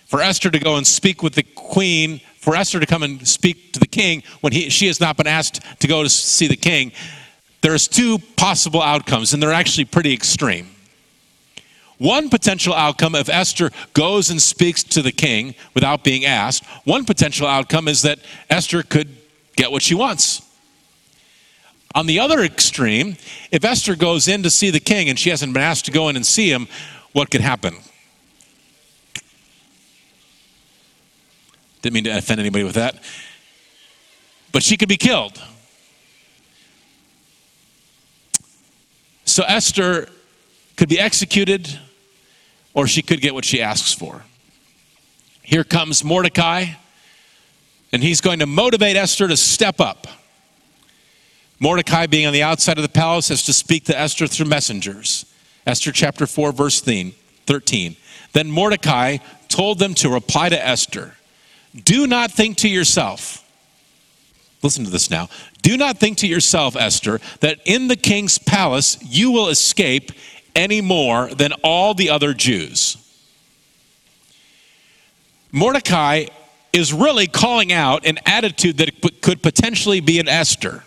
For 0.06 0.20
Esther 0.20 0.50
to 0.50 0.58
go 0.58 0.76
and 0.76 0.86
speak 0.86 1.22
with 1.22 1.34
the 1.34 1.42
queen, 1.42 2.20
for 2.38 2.54
Esther 2.54 2.78
to 2.78 2.86
come 2.86 3.02
and 3.02 3.26
speak 3.26 3.72
to 3.72 3.80
the 3.80 3.86
king 3.86 4.22
when 4.42 4.52
he, 4.52 4.68
she 4.68 4.86
has 4.86 5.00
not 5.00 5.16
been 5.16 5.26
asked 5.26 5.60
to 5.80 5.88
go 5.88 6.02
to 6.02 6.08
see 6.08 6.46
the 6.46 6.56
king, 6.56 6.92
there's 7.62 7.88
two 7.88 8.18
possible 8.36 8.82
outcomes, 8.82 9.32
and 9.32 9.42
they're 9.42 9.52
actually 9.52 9.86
pretty 9.86 10.12
extreme. 10.12 10.71
One 12.02 12.30
potential 12.30 12.74
outcome, 12.74 13.14
if 13.14 13.28
Esther 13.28 13.70
goes 13.94 14.28
and 14.28 14.42
speaks 14.42 14.82
to 14.82 15.02
the 15.02 15.12
king 15.12 15.54
without 15.72 16.02
being 16.02 16.24
asked, 16.24 16.64
one 16.82 17.04
potential 17.04 17.46
outcome 17.46 17.86
is 17.86 18.02
that 18.02 18.18
Esther 18.50 18.82
could 18.82 19.16
get 19.54 19.70
what 19.70 19.82
she 19.82 19.94
wants. 19.94 20.42
On 21.94 22.06
the 22.06 22.18
other 22.18 22.40
extreme, 22.40 23.16
if 23.52 23.64
Esther 23.64 23.94
goes 23.94 24.26
in 24.26 24.42
to 24.42 24.50
see 24.50 24.70
the 24.70 24.80
king 24.80 25.08
and 25.08 25.16
she 25.16 25.30
hasn't 25.30 25.54
been 25.54 25.62
asked 25.62 25.84
to 25.84 25.92
go 25.92 26.08
in 26.08 26.16
and 26.16 26.26
see 26.26 26.50
him, 26.50 26.66
what 27.12 27.30
could 27.30 27.40
happen? 27.40 27.76
Didn't 31.82 31.94
mean 31.94 32.04
to 32.04 32.18
offend 32.18 32.40
anybody 32.40 32.64
with 32.64 32.74
that. 32.74 32.96
But 34.50 34.64
she 34.64 34.76
could 34.76 34.88
be 34.88 34.96
killed. 34.96 35.40
So 39.24 39.44
Esther 39.44 40.08
could 40.76 40.88
be 40.88 40.98
executed 40.98 41.78
or 42.74 42.86
she 42.86 43.02
could 43.02 43.20
get 43.20 43.34
what 43.34 43.44
she 43.44 43.60
asks 43.60 43.92
for. 43.92 44.24
Here 45.42 45.64
comes 45.64 46.04
Mordecai, 46.04 46.66
and 47.92 48.02
he's 48.02 48.20
going 48.20 48.38
to 48.38 48.46
motivate 48.46 48.96
Esther 48.96 49.28
to 49.28 49.36
step 49.36 49.80
up. 49.80 50.06
Mordecai, 51.58 52.06
being 52.06 52.26
on 52.26 52.32
the 52.32 52.42
outside 52.42 52.78
of 52.78 52.82
the 52.82 52.88
palace, 52.88 53.28
has 53.28 53.44
to 53.44 53.52
speak 53.52 53.84
to 53.84 53.98
Esther 53.98 54.26
through 54.26 54.46
messengers. 54.46 55.26
Esther 55.66 55.92
chapter 55.92 56.26
4, 56.26 56.52
verse 56.52 56.80
13. 56.80 57.96
Then 58.32 58.50
Mordecai 58.50 59.18
told 59.48 59.78
them 59.78 59.94
to 59.94 60.08
reply 60.08 60.48
to 60.48 60.66
Esther 60.66 61.14
Do 61.84 62.06
not 62.06 62.32
think 62.32 62.56
to 62.58 62.68
yourself, 62.68 63.48
listen 64.62 64.84
to 64.84 64.90
this 64.90 65.10
now. 65.10 65.28
Do 65.60 65.76
not 65.76 65.98
think 65.98 66.18
to 66.18 66.26
yourself, 66.26 66.74
Esther, 66.74 67.20
that 67.40 67.60
in 67.64 67.88
the 67.88 67.96
king's 67.96 68.38
palace 68.38 68.98
you 69.02 69.30
will 69.30 69.48
escape 69.48 70.10
any 70.54 70.80
more 70.80 71.28
than 71.28 71.52
all 71.62 71.94
the 71.94 72.10
other 72.10 72.34
Jews. 72.34 72.96
Mordecai 75.50 76.26
is 76.72 76.92
really 76.92 77.26
calling 77.26 77.72
out 77.72 78.06
an 78.06 78.18
attitude 78.24 78.78
that 78.78 79.20
could 79.20 79.42
potentially 79.42 80.00
be 80.00 80.18
an 80.18 80.28
Esther 80.28 80.84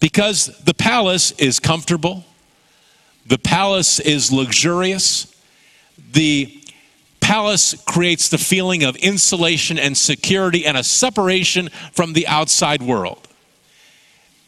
because 0.00 0.46
the 0.64 0.74
palace 0.74 1.30
is 1.32 1.58
comfortable, 1.58 2.24
the 3.26 3.38
palace 3.38 4.00
is 4.00 4.30
luxurious, 4.30 5.34
the 6.12 6.62
palace 7.20 7.74
creates 7.86 8.28
the 8.28 8.36
feeling 8.36 8.84
of 8.84 8.96
insulation 8.96 9.78
and 9.78 9.96
security 9.96 10.66
and 10.66 10.76
a 10.76 10.84
separation 10.84 11.70
from 11.92 12.12
the 12.12 12.26
outside 12.26 12.82
world. 12.82 13.26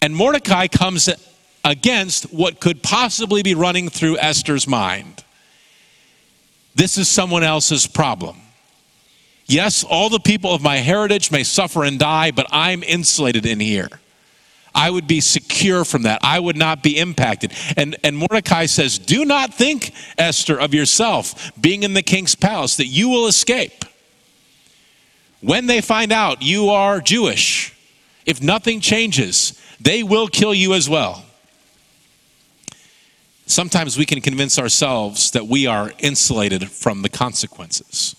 And 0.03 0.15
Mordecai 0.15 0.67
comes 0.67 1.09
against 1.67 2.33
what 2.33 2.61
could 2.61 2.81
possibly 2.81 3.43
be 3.43 3.55
running 3.55 3.89
through 3.89 4.17
Esther's 4.19 4.69
mind. 4.69 5.25
This 6.77 6.97
is 6.97 7.09
someone 7.09 7.43
else's 7.43 7.89
problem. 7.89 8.37
Yes, 9.47 9.83
all 9.83 10.09
the 10.09 10.21
people 10.21 10.55
of 10.55 10.63
my 10.63 10.77
heritage 10.77 11.33
may 11.33 11.43
suffer 11.43 11.83
and 11.83 11.99
die, 11.99 12.31
but 12.31 12.47
I'm 12.53 12.85
insulated 12.85 13.45
in 13.45 13.59
here. 13.59 13.89
I 14.77 14.91
would 14.91 15.09
be 15.09 15.21
secure 15.21 15.85
from 15.85 16.03
that. 16.03 16.21
I 16.23 16.39
would 16.39 16.57
not 16.57 16.83
be 16.85 16.99
impacted. 16.99 17.53
And, 17.77 17.97
and 18.05 18.17
Mordecai 18.17 18.67
says, 18.67 18.99
Do 18.99 19.25
not 19.25 19.53
think, 19.53 19.93
Esther, 20.19 20.61
of 20.61 20.73
yourself 20.73 21.51
being 21.61 21.83
in 21.83 21.95
the 21.95 22.03
king's 22.03 22.35
palace, 22.35 22.77
that 22.77 22.87
you 22.87 23.09
will 23.09 23.27
escape. 23.27 23.85
When 25.41 25.67
they 25.67 25.81
find 25.81 26.13
out 26.13 26.43
you 26.43 26.69
are 26.69 27.01
Jewish, 27.01 27.75
if 28.25 28.41
nothing 28.41 28.81
changes, 28.81 29.61
they 29.81 30.03
will 30.03 30.29
kill 30.29 30.55
you 30.55 30.75
as 30.75 30.89
well. 30.89 31.26
Sometimes 33.47 33.97
we 33.97 34.05
can 34.05 34.21
convince 34.21 34.59
ourselves 34.59 35.31
that 35.31 35.47
we 35.47 35.67
are 35.67 35.93
insulated 35.99 36.69
from 36.71 37.03
the 37.03 37.09
consequences. 37.09 38.17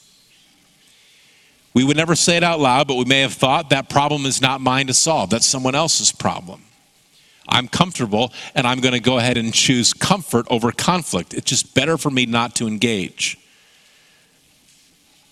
We 1.74 1.84
would 1.84 1.98
never 1.98 2.16
say 2.16 2.38
it 2.38 2.44
out 2.44 2.60
loud, 2.60 2.88
but 2.88 2.96
we 2.96 3.06
may 3.06 3.22
have 3.22 3.34
thought 3.34 3.70
that 3.70 3.90
problem 3.90 4.26
is 4.26 4.42
not 4.42 4.62
mine 4.62 4.88
to 4.88 4.94
solve. 4.94 5.30
That's 5.30 5.46
someone 5.46 5.76
else's 5.76 6.12
problem. 6.12 6.64
I'm 7.48 7.68
comfortable 7.68 8.34
and 8.56 8.66
I'm 8.66 8.80
going 8.80 8.94
to 8.94 9.00
go 9.00 9.20
ahead 9.20 9.38
and 9.38 9.54
choose 9.54 9.94
comfort 9.94 10.48
over 10.50 10.72
conflict. 10.72 11.34
It's 11.34 11.46
just 11.46 11.76
better 11.76 11.98
for 11.98 12.10
me 12.10 12.26
not 12.26 12.56
to 12.56 12.68
engage. 12.68 13.38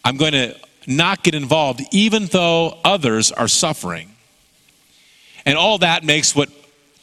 I'm 0.04 0.18
going 0.18 0.34
to 0.34 0.56
not 0.88 1.24
get 1.24 1.36
involved 1.36 1.82
even 1.92 2.28
though 2.28 2.78
others 2.84 3.32
are 3.32 3.48
suffering. 3.48 4.12
And 5.46 5.58
all 5.58 5.80
that 5.80 6.04
makes 6.04 6.36
what 6.36 6.50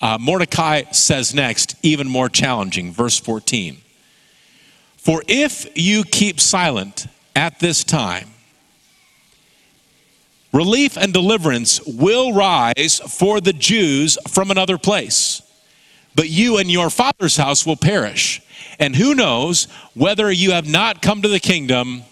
uh, 0.02 0.18
Mordecai 0.21 0.82
says 0.90 1.32
next 1.32 1.76
even 1.82 2.09
more 2.09 2.28
challenging. 2.28 2.92
Verse 2.92 3.18
14. 3.18 3.78
For 4.97 5.23
if 5.28 5.66
you 5.76 6.02
keep 6.04 6.40
silent 6.40 7.06
at 7.35 7.61
this 7.61 7.85
time, 7.85 8.30
relief 10.52 10.97
and 10.97 11.12
deliverance 11.12 11.80
will 11.87 12.35
rise 12.35 13.00
for 13.00 13.40
the 13.40 13.52
Jews 13.52 14.18
from 14.28 14.50
another 14.50 14.76
place. 14.76 15.40
But 16.14 16.28
you 16.28 16.59
and 16.59 16.71
your 16.71 16.90
father's 16.90 17.37
house 17.37 17.64
will 17.64 17.76
perish. 17.76 18.42
And 18.78 18.97
who 18.97 19.14
knows 19.14 19.64
whether 19.94 20.30
you 20.30 20.50
have 20.50 20.68
not 20.68 21.00
come 21.00 21.23
to 21.23 21.28
the 21.28 21.40
kingdom 21.40 22.02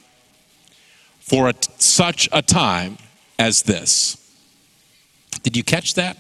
for 1.19 1.53
such 1.79 2.29
a 2.33 2.41
time 2.41 2.99
as 3.39 3.63
this. 3.63 4.17
Did 5.43 5.57
you 5.57 5.63
catch 5.63 5.95
that? 5.95 6.17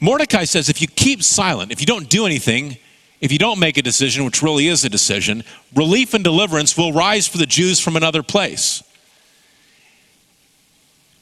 Mordecai 0.00 0.44
says 0.44 0.68
if 0.68 0.80
you 0.80 0.88
keep 0.88 1.22
silent, 1.22 1.72
if 1.72 1.80
you 1.80 1.86
don't 1.86 2.08
do 2.08 2.26
anything, 2.26 2.76
if 3.20 3.32
you 3.32 3.38
don't 3.38 3.58
make 3.58 3.76
a 3.76 3.82
decision, 3.82 4.24
which 4.24 4.42
really 4.42 4.68
is 4.68 4.84
a 4.84 4.88
decision, 4.88 5.42
relief 5.74 6.14
and 6.14 6.22
deliverance 6.22 6.76
will 6.76 6.92
rise 6.92 7.26
for 7.26 7.38
the 7.38 7.46
Jews 7.46 7.80
from 7.80 7.96
another 7.96 8.22
place. 8.22 8.82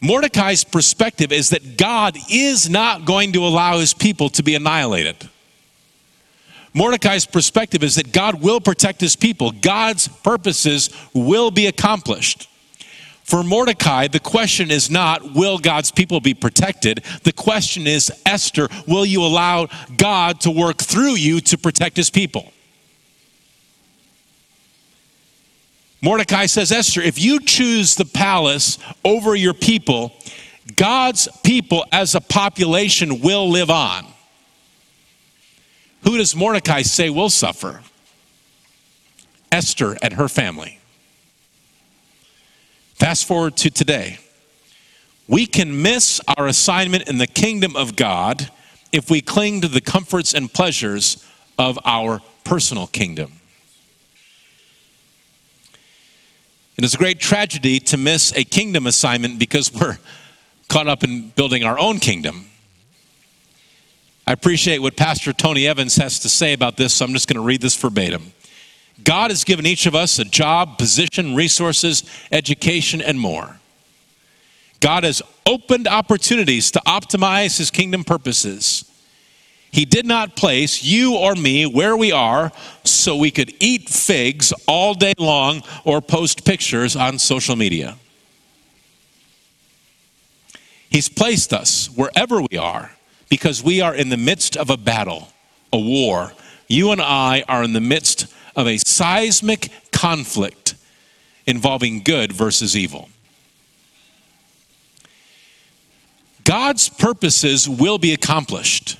Mordecai's 0.00 0.62
perspective 0.62 1.32
is 1.32 1.50
that 1.50 1.78
God 1.78 2.18
is 2.30 2.68
not 2.68 3.06
going 3.06 3.32
to 3.32 3.46
allow 3.46 3.78
his 3.78 3.94
people 3.94 4.28
to 4.30 4.42
be 4.42 4.54
annihilated. 4.54 5.16
Mordecai's 6.74 7.24
perspective 7.24 7.82
is 7.82 7.94
that 7.94 8.12
God 8.12 8.42
will 8.42 8.60
protect 8.60 9.00
his 9.00 9.16
people, 9.16 9.50
God's 9.50 10.08
purposes 10.08 10.90
will 11.14 11.50
be 11.50 11.66
accomplished. 11.66 12.50
For 13.26 13.42
Mordecai, 13.42 14.06
the 14.06 14.20
question 14.20 14.70
is 14.70 14.88
not, 14.88 15.34
will 15.34 15.58
God's 15.58 15.90
people 15.90 16.20
be 16.20 16.32
protected? 16.32 17.02
The 17.24 17.32
question 17.32 17.88
is, 17.88 18.12
Esther, 18.24 18.68
will 18.86 19.04
you 19.04 19.20
allow 19.20 19.66
God 19.96 20.40
to 20.42 20.50
work 20.52 20.78
through 20.78 21.16
you 21.16 21.40
to 21.40 21.58
protect 21.58 21.96
his 21.96 22.08
people? 22.08 22.52
Mordecai 26.00 26.46
says, 26.46 26.70
Esther, 26.70 27.00
if 27.00 27.20
you 27.20 27.40
choose 27.40 27.96
the 27.96 28.04
palace 28.04 28.78
over 29.04 29.34
your 29.34 29.54
people, 29.54 30.12
God's 30.76 31.26
people 31.42 31.84
as 31.90 32.14
a 32.14 32.20
population 32.20 33.22
will 33.22 33.50
live 33.50 33.70
on. 33.70 34.06
Who 36.04 36.16
does 36.16 36.36
Mordecai 36.36 36.82
say 36.82 37.10
will 37.10 37.30
suffer? 37.30 37.82
Esther 39.50 39.96
and 40.00 40.12
her 40.12 40.28
family. 40.28 40.75
Fast 42.96 43.26
forward 43.26 43.58
to 43.58 43.70
today. 43.70 44.18
We 45.28 45.46
can 45.46 45.82
miss 45.82 46.18
our 46.38 46.46
assignment 46.46 47.08
in 47.08 47.18
the 47.18 47.26
kingdom 47.26 47.76
of 47.76 47.94
God 47.94 48.50
if 48.90 49.10
we 49.10 49.20
cling 49.20 49.60
to 49.60 49.68
the 49.68 49.82
comforts 49.82 50.32
and 50.32 50.50
pleasures 50.50 51.22
of 51.58 51.78
our 51.84 52.22
personal 52.42 52.86
kingdom. 52.86 53.32
It 56.78 56.84
is 56.84 56.94
a 56.94 56.96
great 56.96 57.20
tragedy 57.20 57.80
to 57.80 57.98
miss 57.98 58.32
a 58.34 58.44
kingdom 58.44 58.86
assignment 58.86 59.38
because 59.38 59.72
we're 59.72 59.98
caught 60.68 60.88
up 60.88 61.04
in 61.04 61.28
building 61.30 61.64
our 61.64 61.78
own 61.78 61.98
kingdom. 61.98 62.46
I 64.26 64.32
appreciate 64.32 64.78
what 64.78 64.96
Pastor 64.96 65.34
Tony 65.34 65.66
Evans 65.68 65.96
has 65.96 66.18
to 66.20 66.30
say 66.30 66.54
about 66.54 66.78
this, 66.78 66.94
so 66.94 67.04
I'm 67.04 67.12
just 67.12 67.28
going 67.28 67.36
to 67.36 67.46
read 67.46 67.60
this 67.60 67.76
verbatim. 67.76 68.32
God 69.02 69.30
has 69.30 69.44
given 69.44 69.66
each 69.66 69.86
of 69.86 69.94
us 69.94 70.18
a 70.18 70.24
job, 70.24 70.78
position, 70.78 71.34
resources, 71.34 72.04
education, 72.32 73.00
and 73.00 73.20
more. 73.20 73.58
God 74.80 75.04
has 75.04 75.22
opened 75.44 75.86
opportunities 75.86 76.70
to 76.72 76.80
optimize 76.86 77.58
his 77.58 77.70
kingdom 77.70 78.04
purposes. 78.04 78.90
He 79.70 79.84
did 79.84 80.06
not 80.06 80.36
place 80.36 80.82
you 80.82 81.16
or 81.16 81.34
me 81.34 81.66
where 81.66 81.96
we 81.96 82.12
are 82.12 82.52
so 82.84 83.16
we 83.16 83.30
could 83.30 83.52
eat 83.60 83.88
figs 83.88 84.52
all 84.66 84.94
day 84.94 85.12
long 85.18 85.62
or 85.84 86.00
post 86.00 86.44
pictures 86.44 86.96
on 86.96 87.18
social 87.18 87.56
media. 87.56 87.96
He's 90.88 91.08
placed 91.08 91.52
us 91.52 91.88
wherever 91.88 92.40
we 92.40 92.56
are 92.56 92.92
because 93.28 93.62
we 93.62 93.80
are 93.80 93.94
in 93.94 94.08
the 94.08 94.16
midst 94.16 94.56
of 94.56 94.70
a 94.70 94.76
battle, 94.76 95.28
a 95.72 95.78
war. 95.78 96.32
You 96.68 96.92
and 96.92 97.02
I 97.02 97.44
are 97.48 97.62
in 97.62 97.74
the 97.74 97.80
midst 97.80 98.32
of 98.56 98.66
a 98.66 98.78
seismic 98.78 99.70
conflict 99.92 100.74
involving 101.46 102.02
good 102.02 102.32
versus 102.32 102.76
evil. 102.76 103.08
God's 106.42 106.88
purposes 106.88 107.68
will 107.68 107.98
be 107.98 108.12
accomplished. 108.12 108.98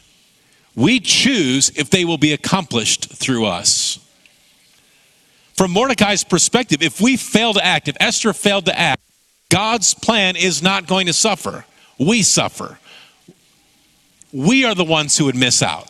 We 0.75 1.01
choose 1.01 1.71
if 1.71 1.91
they 1.91 2.05
will 2.05 2.19
be 2.19 2.33
accomplished 2.33 3.13
through 3.15 3.47
us. 3.47 3.99
From 5.55 5.71
Mordecai's 5.71 6.23
perspective, 6.23 6.83
if 6.83 7.01
we 7.01 7.17
fail 7.17 7.55
to 7.55 7.65
act, 7.65 7.89
if 7.89 7.97
Esther 7.99 8.35
failed 8.35 8.67
to 8.67 8.79
act, 8.79 9.01
God's 9.49 9.95
plan 9.95 10.37
is 10.37 10.63
not 10.63 10.87
going 10.87 11.07
to 11.07 11.13
suffer. 11.13 11.65
We 11.99 12.23
suffer. 12.23 12.79
We 14.33 14.65
are 14.65 14.75
the 14.75 14.85
ones 14.85 15.17
who 15.17 15.25
would 15.27 15.37
miss 15.37 15.63
out. 15.63 15.89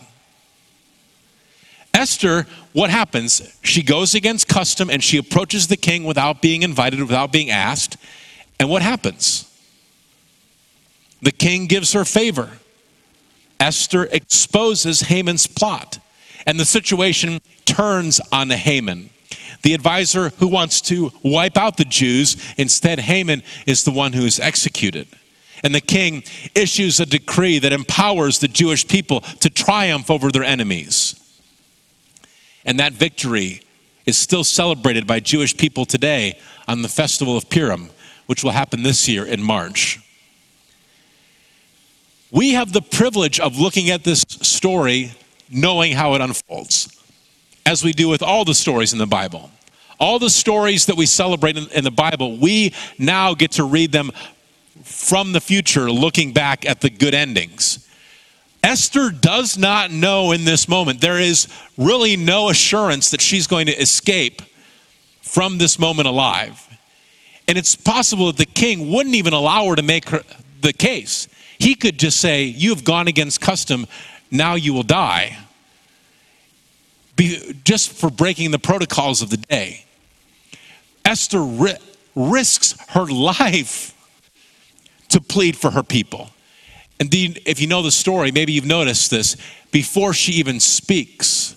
Esther, 1.93 2.47
what 2.77 2.91
happens? 2.91 3.41
She 3.63 3.83
goes 3.83 4.15
against 4.15 4.49
custom 4.49 4.91
and 4.91 5.03
she 5.03 5.17
approaches 5.17 5.67
the 5.67 5.79
king 5.79 6.05
without 6.05 6.43
being 6.43 6.63
invited, 6.63 7.01
without 7.01 7.33
being 7.33 7.51
asked. 7.51 7.97
And 8.61 8.69
what 8.69 8.83
happens? 8.83 9.51
The 11.23 11.33
king 11.33 11.69
gives 11.69 11.95
her 11.95 12.05
favor. 12.05 12.59
Esther 13.59 14.05
exposes 14.13 15.01
Haman's 15.01 15.47
plot, 15.47 16.01
and 16.47 16.61
the 16.61 16.67
situation 16.67 17.41
turns 17.65 18.21
on 18.31 18.51
Haman. 18.51 19.09
The 19.63 19.73
advisor 19.73 20.29
who 20.39 20.47
wants 20.47 20.83
to 20.83 21.13
wipe 21.23 21.57
out 21.57 21.79
the 21.79 21.87
Jews, 21.87 22.37
instead, 22.59 23.01
Haman 23.01 23.43
is 23.67 23.85
the 23.85 23.91
one 23.91 24.13
who 24.13 24.27
is 24.27 24.39
executed. 24.39 25.09
And 25.65 25.75
the 25.75 25.81
king 25.81 26.25
issues 26.55 27.01
a 27.01 27.07
decree 27.07 27.59
that 27.59 27.73
empowers 27.73 28.39
the 28.39 28.49
Jewish 28.49 28.87
people 28.87 29.23
to 29.23 29.49
triumph 29.49 30.11
over 30.11 30.31
their 30.31 30.45
enemies. 30.45 31.06
And 32.67 32.79
that 32.81 32.93
victory 32.93 33.63
is 34.05 34.19
still 34.19 34.45
celebrated 34.45 35.07
by 35.07 35.21
Jewish 35.21 35.57
people 35.57 35.87
today 35.87 36.39
on 36.69 36.83
the 36.83 36.89
festival 36.89 37.37
of 37.37 37.49
Purim, 37.49 37.91
which 38.27 38.45
will 38.45 38.51
happen 38.51 38.83
this 38.83 39.09
year 39.09 39.25
in 39.25 39.43
March. 39.43 40.01
We 42.31 42.55
have 42.55 42.73
the 42.73 42.83
privilege 42.83 43.41
of 43.41 43.59
looking 43.59 43.91
at 43.91 44.05
this 44.05 44.23
story 44.29 45.13
knowing 45.49 45.93
how 45.93 46.15
it 46.15 46.21
unfolds, 46.21 46.89
as 47.65 47.85
we 47.85 47.93
do 47.93 48.09
with 48.09 48.23
all 48.23 48.45
the 48.45 48.55
stories 48.55 48.93
in 48.93 48.99
the 48.99 49.07
Bible. 49.07 49.51
All 49.99 50.19
the 50.19 50.29
stories 50.29 50.87
that 50.87 50.97
we 50.97 51.07
celebrate 51.07 51.57
in, 51.57 51.85
the 51.85 51.91
Bible, 51.91 52.37
we 52.37 52.75
now 52.99 53.33
get 53.33 53.53
to 53.53 53.65
read 53.65 53.93
them 53.93 54.11
from 54.83 55.33
the 55.33 55.41
future, 55.41 55.91
looking 55.91 56.33
back 56.33 56.69
at 56.69 56.81
the 56.81 56.91
good 56.91 57.15
endings. 57.15 57.89
Esther 58.67 59.11
does 59.11 59.57
not 59.57 59.93
know 59.93 60.33
in 60.33 60.45
this 60.45 60.69
moment. 60.69 61.01
There 61.01 61.21
is 61.21 61.47
really 61.79 62.17
no 62.17 62.49
assurance 62.49 63.13
that 63.13 63.21
she's 63.21 63.47
going 63.47 63.67
to 63.67 63.81
escape 63.81 64.43
from 65.23 65.59
this 65.59 65.79
moment 65.79 66.09
alive. 66.09 66.61
And 67.47 67.57
it's 67.57 67.77
possible 67.77 68.27
that 68.27 68.39
the 68.39 68.45
king 68.45 68.91
wouldn't 68.91 69.15
even 69.15 69.35
allow 69.35 69.69
her 69.69 69.77
to 69.77 69.85
make 69.85 70.09
her, 70.09 70.23
the 70.63 70.73
case. 70.73 71.29
He 71.61 71.77
could 71.77 71.97
just 71.97 72.21
say, 72.21 72.43
You 72.43 72.71
have 72.71 72.83
gone 72.83 73.07
against 73.07 73.41
custom, 73.41 73.87
now 74.33 74.57
you 74.57 74.75
will 74.75 74.83
die. 74.83 75.39
Be, 77.15 77.55
just 77.63 77.93
for 77.93 78.11
breaking 78.11 78.51
the 78.51 78.59
protocols 78.59 79.23
of 79.23 79.31
the 79.31 79.37
day. 79.37 79.85
Esther 81.05 81.41
ri- 81.41 81.79
risks 82.17 82.75
her 82.89 83.07
life 83.07 83.95
to 85.11 85.21
plead 85.21 85.57
for 85.57 85.71
her 85.71 85.85
people. 85.85 86.31
Indeed, 86.99 87.43
if 87.47 87.61
you 87.61 87.67
know 87.67 87.83
the 87.83 87.91
story, 87.91 88.33
maybe 88.33 88.53
you've 88.53 88.65
noticed 88.65 89.11
this. 89.11 89.37
Before 89.71 90.13
she 90.15 90.33
even 90.33 90.61
speaks, 90.61 91.55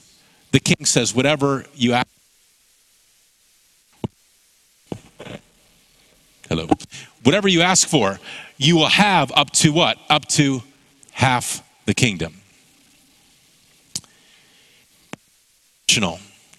the 0.52 0.60
king 0.60 0.86
says, 0.86 1.14
Whatever 1.14 1.66
you 1.74 1.94
ask. 1.94 2.08
Hello. 6.50 6.68
Whatever 7.24 7.48
you 7.48 7.62
ask 7.62 7.88
for, 7.88 8.20
you 8.58 8.76
will 8.76 8.88
have 8.88 9.32
up 9.36 9.52
to 9.52 9.72
what? 9.72 9.98
Up 10.10 10.26
to 10.30 10.64
half 11.12 11.64
the 11.86 11.94
kingdom. 11.94 12.40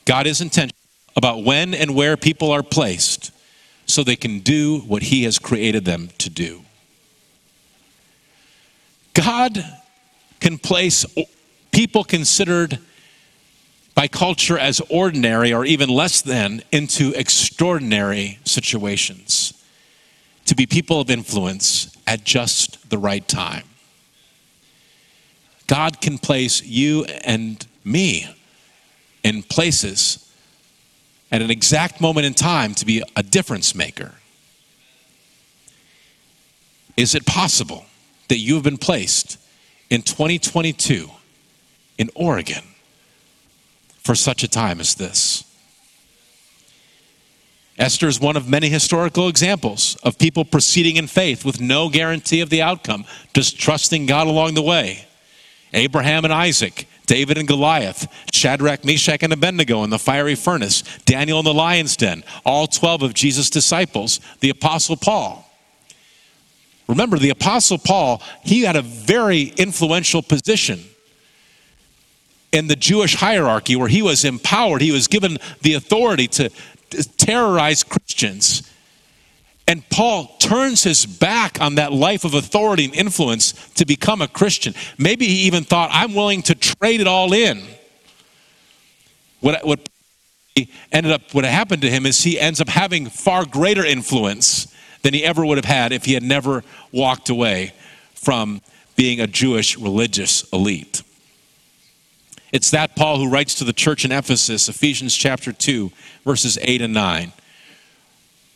God 0.05 0.27
is 0.27 0.41
intentional 0.41 0.77
about 1.17 1.45
when 1.45 1.73
and 1.73 1.95
where 1.95 2.17
people 2.17 2.51
are 2.51 2.63
placed 2.63 3.33
so 3.87 4.03
they 4.03 4.17
can 4.17 4.41
do 4.41 4.81
what 4.81 5.05
He 5.05 5.25
has 5.25 5.39
created 5.39 5.85
them 5.85 6.11
to 6.19 6.29
do. 6.29 6.63
God 9.21 9.63
can 10.41 10.57
place 10.57 11.05
people 11.73 12.05
considered 12.05 12.79
by 13.95 14.09
culture 14.09 14.59
as 14.59 14.81
ordinary 14.89 15.53
or 15.53 15.67
even 15.67 15.91
less 15.91 16.23
than 16.23 16.63
into 16.73 17.13
extraordinary 17.15 18.39
situations 18.45 19.53
to 20.47 20.55
be 20.55 20.65
people 20.65 21.03
of 21.03 21.11
influence 21.11 21.95
at 22.07 22.25
just 22.25 22.89
the 22.89 22.97
right 22.97 23.29
time. 23.29 23.65
God 25.67 26.01
can 26.01 26.17
place 26.17 26.65
you 26.65 27.05
and 27.05 27.67
me 27.85 28.27
in 29.23 29.43
places 29.43 30.33
at 31.31 31.43
an 31.43 31.51
exact 31.51 32.01
moment 32.01 32.25
in 32.25 32.33
time 32.33 32.75
to 32.77 32.87
be 32.87 33.03
a 33.17 33.23
difference 33.23 33.75
maker. 33.75 34.15
Is 36.97 37.15
it 37.15 37.27
possible 37.27 37.85
that 38.31 38.39
you 38.39 38.55
have 38.55 38.63
been 38.63 38.79
placed 38.79 39.39
in 39.91 40.01
2022 40.03 41.11
in 41.99 42.09
Oregon 42.15 42.63
for 43.99 44.15
such 44.15 44.43
a 44.43 44.49
time 44.49 44.81
as 44.81 44.95
this? 44.95 45.45
Esther 47.77 48.09
is 48.09 48.21
one 48.21 48.37
of 48.37 48.49
many 48.49 48.69
historical 48.69 49.27
examples 49.27 49.97
of 50.05 50.19
people 50.19 50.45
proceeding 50.45 50.97
in 50.97 51.07
faith 51.07 51.45
with 51.45 51.61
no 51.61 51.89
guarantee 51.89 52.41
of 52.41 52.51
the 52.51 52.63
outcome, 52.63 53.05
just 53.35 53.59
trusting 53.59 54.07
God 54.07 54.27
along 54.27 54.55
the 54.55 54.63
way. 54.63 55.07
Abraham 55.73 56.25
and 56.25 56.33
Isaac, 56.33 56.87
David 57.07 57.39
and 57.39 57.49
Goliath, 57.49 58.07
Shadrach, 58.33 58.85
Meshach, 58.85 59.23
and 59.25 59.33
Abednego 59.33 59.83
in 59.83 59.91
the 59.91 59.99
fiery 59.99 60.37
furnace, 60.37 60.83
Daniel 61.07 61.41
in 61.41 61.45
the 61.45 61.55
lion's 61.55 61.97
den, 61.97 62.23
all 62.45 62.69
12 62.69 63.03
of 63.03 63.15
Jesus' 63.15 63.51
disciples, 63.51 64.21
the 64.39 64.51
Apostle 64.51 64.97
Paul. 64.97 65.50
Remember, 66.91 67.19
the 67.19 67.31
Apostle 67.31 67.79
Paul, 67.79 68.21
he 68.43 68.63
had 68.63 68.75
a 68.75 68.83
very 68.83 69.43
influential 69.57 70.23
position 70.23 70.81
in 72.53 72.67
the 72.67 72.75
Jewish 72.75 73.15
hierarchy 73.15 73.77
where 73.77 73.89
he 73.89 74.03
was 74.03 74.25
empowered, 74.25 74.83
he 74.83 74.91
was 74.91 75.07
given 75.07 75.39
the 75.63 75.75
authority 75.75 76.27
to 76.27 76.51
terrorize 77.17 77.85
Christians. 77.85 78.69
And 79.69 79.89
Paul 79.89 80.37
turns 80.41 80.83
his 80.83 81.07
back 81.07 81.61
on 81.61 81.77
that 81.77 81.93
life 81.93 82.25
of 82.25 82.35
authority 82.35 82.87
and 82.87 82.95
influence 82.95 83.53
to 83.75 83.87
become 83.87 84.21
a 84.21 84.27
Christian. 84.27 84.75
Maybe 84.99 85.27
he 85.27 85.43
even 85.43 85.63
thought, 85.63 85.91
I'm 85.93 86.13
willing 86.13 86.43
to 86.43 86.57
trade 86.57 87.01
it 87.01 87.07
all 87.07 87.33
in. 87.33 87.63
What, 89.39 89.65
what 89.65 89.89
ended 90.91 91.13
up, 91.13 91.33
what 91.33 91.45
happened 91.45 91.83
to 91.83 91.91
him 91.91 92.05
is 92.05 92.21
he 92.21 92.41
ends 92.41 92.61
up 92.61 92.69
having 92.69 93.07
far 93.07 93.45
greater 93.45 93.85
influence 93.85 94.75
than 95.03 95.15
he 95.15 95.25
ever 95.25 95.45
would 95.45 95.59
have 95.59 95.65
had 95.65 95.93
if 95.93 96.05
he 96.05 96.15
had 96.15 96.23
never 96.23 96.63
walked 96.93 97.29
away 97.29 97.73
from 98.15 98.61
being 98.97 99.21
a 99.21 99.27
Jewish 99.27 99.79
religious 99.79 100.43
elite. 100.53 101.03
It's 102.53 102.71
that 102.73 102.97
Paul 102.97 103.19
who 103.19 103.31
writes 103.31 103.55
to 103.57 103.65
the 103.65 103.73
church 103.73 104.05
in 104.05 104.13
Ephesus, 104.13 104.69
Ephesians 104.69 105.17
chapter 105.17 105.53
2, 105.53 105.91
verses 106.25 106.59
8 106.61 106.83
and 106.83 106.93
9. 106.93 107.33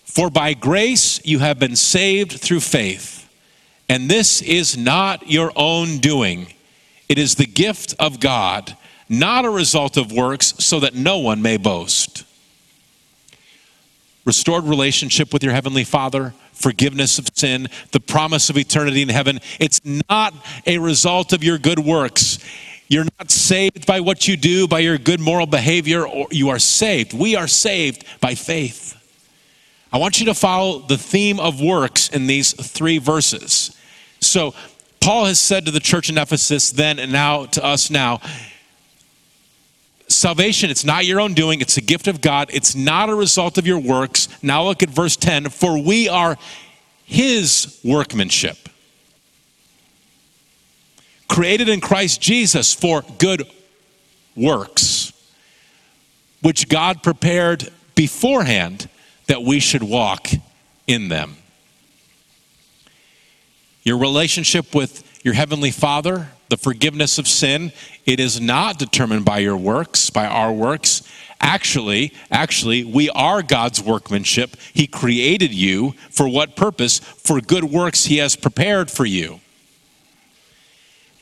For 0.04 0.30
by 0.30 0.54
grace 0.54 1.24
you 1.24 1.38
have 1.38 1.59
been 1.59 1.76
saved 1.76 2.33
through 2.33 2.61
faith, 2.61 3.28
and 3.88 4.11
this 4.11 4.42
is 4.42 4.76
not 4.76 5.30
your 5.30 5.52
own 5.57 5.98
doing. 5.98 6.52
It 7.09 7.18
is 7.18 7.37
the 7.37 7.46
gift 7.46 7.94
of 7.98 8.20
God, 8.20 8.76
not 9.09 9.44
a 9.44 9.50
result 9.50 9.96
of 9.96 10.12
works, 10.12 10.54
so 10.59 10.80
that 10.80 10.94
no 10.94 11.18
one 11.18 11.42
may 11.42 11.57
boast. 11.57 12.24
Restored 14.24 14.64
relationship 14.64 15.32
with 15.32 15.42
your 15.42 15.52
Heavenly 15.52 15.84
Father, 15.84 16.32
forgiveness 16.52 17.18
of 17.18 17.28
sin, 17.34 17.68
the 17.92 18.00
promise 18.00 18.48
of 18.48 18.56
eternity 18.56 19.02
in 19.02 19.08
heaven. 19.08 19.40
It's 19.60 19.80
not 20.08 20.34
a 20.66 20.78
result 20.78 21.32
of 21.32 21.44
your 21.44 21.58
good 21.58 21.78
works. 21.78 22.38
You're 22.88 23.06
not 23.18 23.30
saved 23.30 23.87
by 23.87 24.00
what 24.00 24.28
you 24.28 24.37
do, 24.37 24.68
by 24.68 24.80
your 24.80 24.98
good 24.98 25.20
moral 25.20 25.46
behavior, 25.46 26.06
or 26.06 26.26
you 26.30 26.48
are 26.50 26.58
saved. 26.58 27.12
We 27.12 27.37
are 27.37 27.48
saved 27.48 28.04
by 28.20 28.34
faith. 28.34 28.94
I 29.92 29.98
want 29.98 30.20
you 30.20 30.26
to 30.26 30.34
follow 30.34 30.80
the 30.80 30.98
theme 30.98 31.38
of 31.38 31.60
works 31.60 32.08
in 32.08 32.26
these 32.26 32.52
three 32.52 32.98
verses. 32.98 33.76
So, 34.20 34.54
Paul 35.00 35.26
has 35.26 35.38
said 35.38 35.66
to 35.66 35.70
the 35.70 35.80
church 35.80 36.08
in 36.08 36.16
Ephesus 36.16 36.70
then 36.70 36.98
and 36.98 37.12
now 37.12 37.44
to 37.44 37.62
us 37.62 37.90
now 37.90 38.20
salvation, 40.08 40.70
it's 40.70 40.84
not 40.84 41.06
your 41.06 41.20
own 41.20 41.34
doing, 41.34 41.60
it's 41.60 41.76
a 41.76 41.80
gift 41.80 42.08
of 42.08 42.20
God, 42.20 42.50
it's 42.52 42.74
not 42.74 43.08
a 43.08 43.14
result 43.14 43.58
of 43.58 43.66
your 43.66 43.78
works. 43.78 44.28
Now, 44.42 44.64
look 44.64 44.82
at 44.82 44.90
verse 44.90 45.16
10 45.16 45.50
for 45.50 45.78
we 45.78 46.08
are 46.08 46.36
his 47.04 47.78
workmanship, 47.84 48.68
created 51.28 51.68
in 51.68 51.80
Christ 51.80 52.20
Jesus 52.20 52.72
for 52.72 53.02
good 53.18 53.42
works, 54.36 55.12
which 56.42 56.68
God 56.68 57.02
prepared 57.02 57.70
beforehand 57.94 58.88
that 59.26 59.42
we 59.42 59.60
should 59.60 59.82
walk 59.82 60.28
in 60.86 61.08
them. 61.08 61.36
Your 63.82 63.98
relationship 63.98 64.74
with 64.74 65.02
your 65.22 65.34
Heavenly 65.34 65.70
Father, 65.70 66.28
the 66.48 66.57
forgiveness 66.57 67.18
of 67.18 67.26
sin, 67.26 67.72
it 68.07 68.20
is 68.20 68.40
not 68.40 68.78
determined 68.78 69.24
by 69.24 69.38
your 69.38 69.57
works, 69.57 70.11
by 70.11 70.26
our 70.26 70.52
works. 70.52 71.02
Actually, 71.40 72.12
actually, 72.30 72.85
we 72.85 73.11
are 73.11 73.42
God's 73.42 73.83
workmanship. 73.83 74.57
He 74.72 74.87
created 74.87 75.52
you 75.52 75.92
for 76.11 76.28
what 76.28 76.57
purpose? 76.57 76.98
For 76.98 77.40
good 77.40 77.64
works 77.64 78.04
He 78.04 78.18
has 78.18 78.37
prepared 78.37 78.90
for 78.90 79.04
you. 79.04 79.40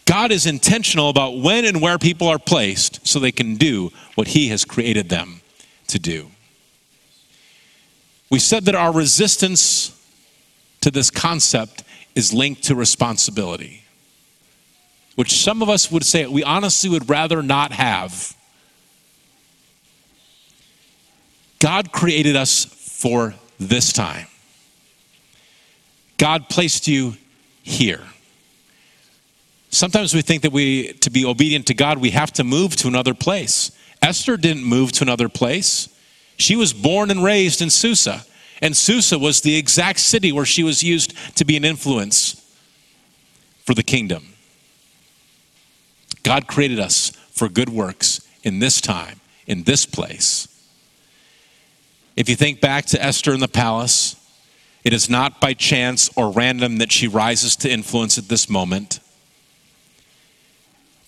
God 0.05 0.33
is 0.33 0.47
intentional 0.47 1.09
about 1.09 1.39
when 1.39 1.65
and 1.65 1.81
where 1.81 1.99
people 1.99 2.29
are 2.29 2.39
placed 2.39 3.07
so 3.07 3.19
they 3.19 3.33
can 3.33 3.57
do 3.57 3.91
what 4.15 4.29
He 4.29 4.49
has 4.49 4.65
created 4.65 5.09
them 5.09 5.41
to 5.89 5.99
do. 5.99 6.29
We 8.31 8.39
said 8.39 8.65
that 8.65 8.75
our 8.75 8.93
resistance 8.93 9.99
to 10.81 10.91
this 10.91 11.11
concept 11.11 11.85
is 12.15 12.33
linked 12.33 12.65
to 12.65 12.75
responsibility, 12.75 13.82
which 15.15 15.43
some 15.43 15.63
of 15.63 15.69
us 15.69 15.91
would 15.91 16.05
say 16.05 16.27
we 16.27 16.43
honestly 16.43 16.91
would 16.91 17.09
rather 17.09 17.43
not 17.43 17.73
have. 17.73 18.37
God 21.61 21.93
created 21.93 22.35
us 22.35 22.65
for 22.65 23.35
this 23.59 23.93
time. 23.93 24.27
God 26.19 26.49
placed 26.49 26.89
you 26.89 27.15
here. 27.63 28.01
Sometimes 29.71 30.15
we 30.15 30.23
think 30.23 30.43
that 30.43 30.53
we 30.53 30.93
to 30.95 31.11
be 31.11 31.25
obedient 31.25 31.67
to 31.67 31.75
God 31.75 31.99
we 31.99 32.11
have 32.11 32.33
to 32.35 32.45
move 32.45 32.77
to 32.77 32.89
another 32.89 33.15
place. 33.15 33.71
Esther 34.03 34.37
didn't 34.37 34.65
move 34.65 34.93
to 34.93 35.05
another 35.05 35.29
place. 35.29 35.89
She 36.37 36.57
was 36.57 36.73
born 36.73 37.11
and 37.11 37.23
raised 37.23 37.63
in 37.63 37.71
Susa. 37.71 38.25
And 38.61 38.77
Susa 38.77 39.19
was 39.19 39.41
the 39.41 39.57
exact 39.57 40.01
city 40.01 40.31
where 40.31 40.45
she 40.45 40.63
was 40.63 40.83
used 40.83 41.15
to 41.37 41.45
be 41.45 41.57
an 41.57 41.65
influence 41.65 42.39
for 43.65 43.75
the 43.75 43.83
kingdom. 43.83 44.32
God 46.23 46.47
created 46.47 46.79
us 46.79 47.11
for 47.31 47.49
good 47.49 47.69
works 47.69 48.27
in 48.43 48.59
this 48.59 48.81
time, 48.81 49.21
in 49.47 49.65
this 49.65 49.87
place. 49.87 50.49
If 52.17 52.29
you 52.29 52.37
think 52.37 52.61
back 52.61 52.87
to 52.87 53.03
Esther 53.03 53.33
in 53.33 53.41
the 53.41 53.49
palace, 53.49 54.17
it 54.85 54.93
is 54.93 55.09
not 55.09 55.41
by 55.41 55.55
chance 55.55 56.11
or 56.17 56.31
random 56.31 56.79
that 56.79 56.93
she 56.93 57.09
rises 57.09 57.57
to 57.57 57.71
influence 57.71 58.19
at 58.19 58.29
this 58.29 58.51
moment. 58.51 59.01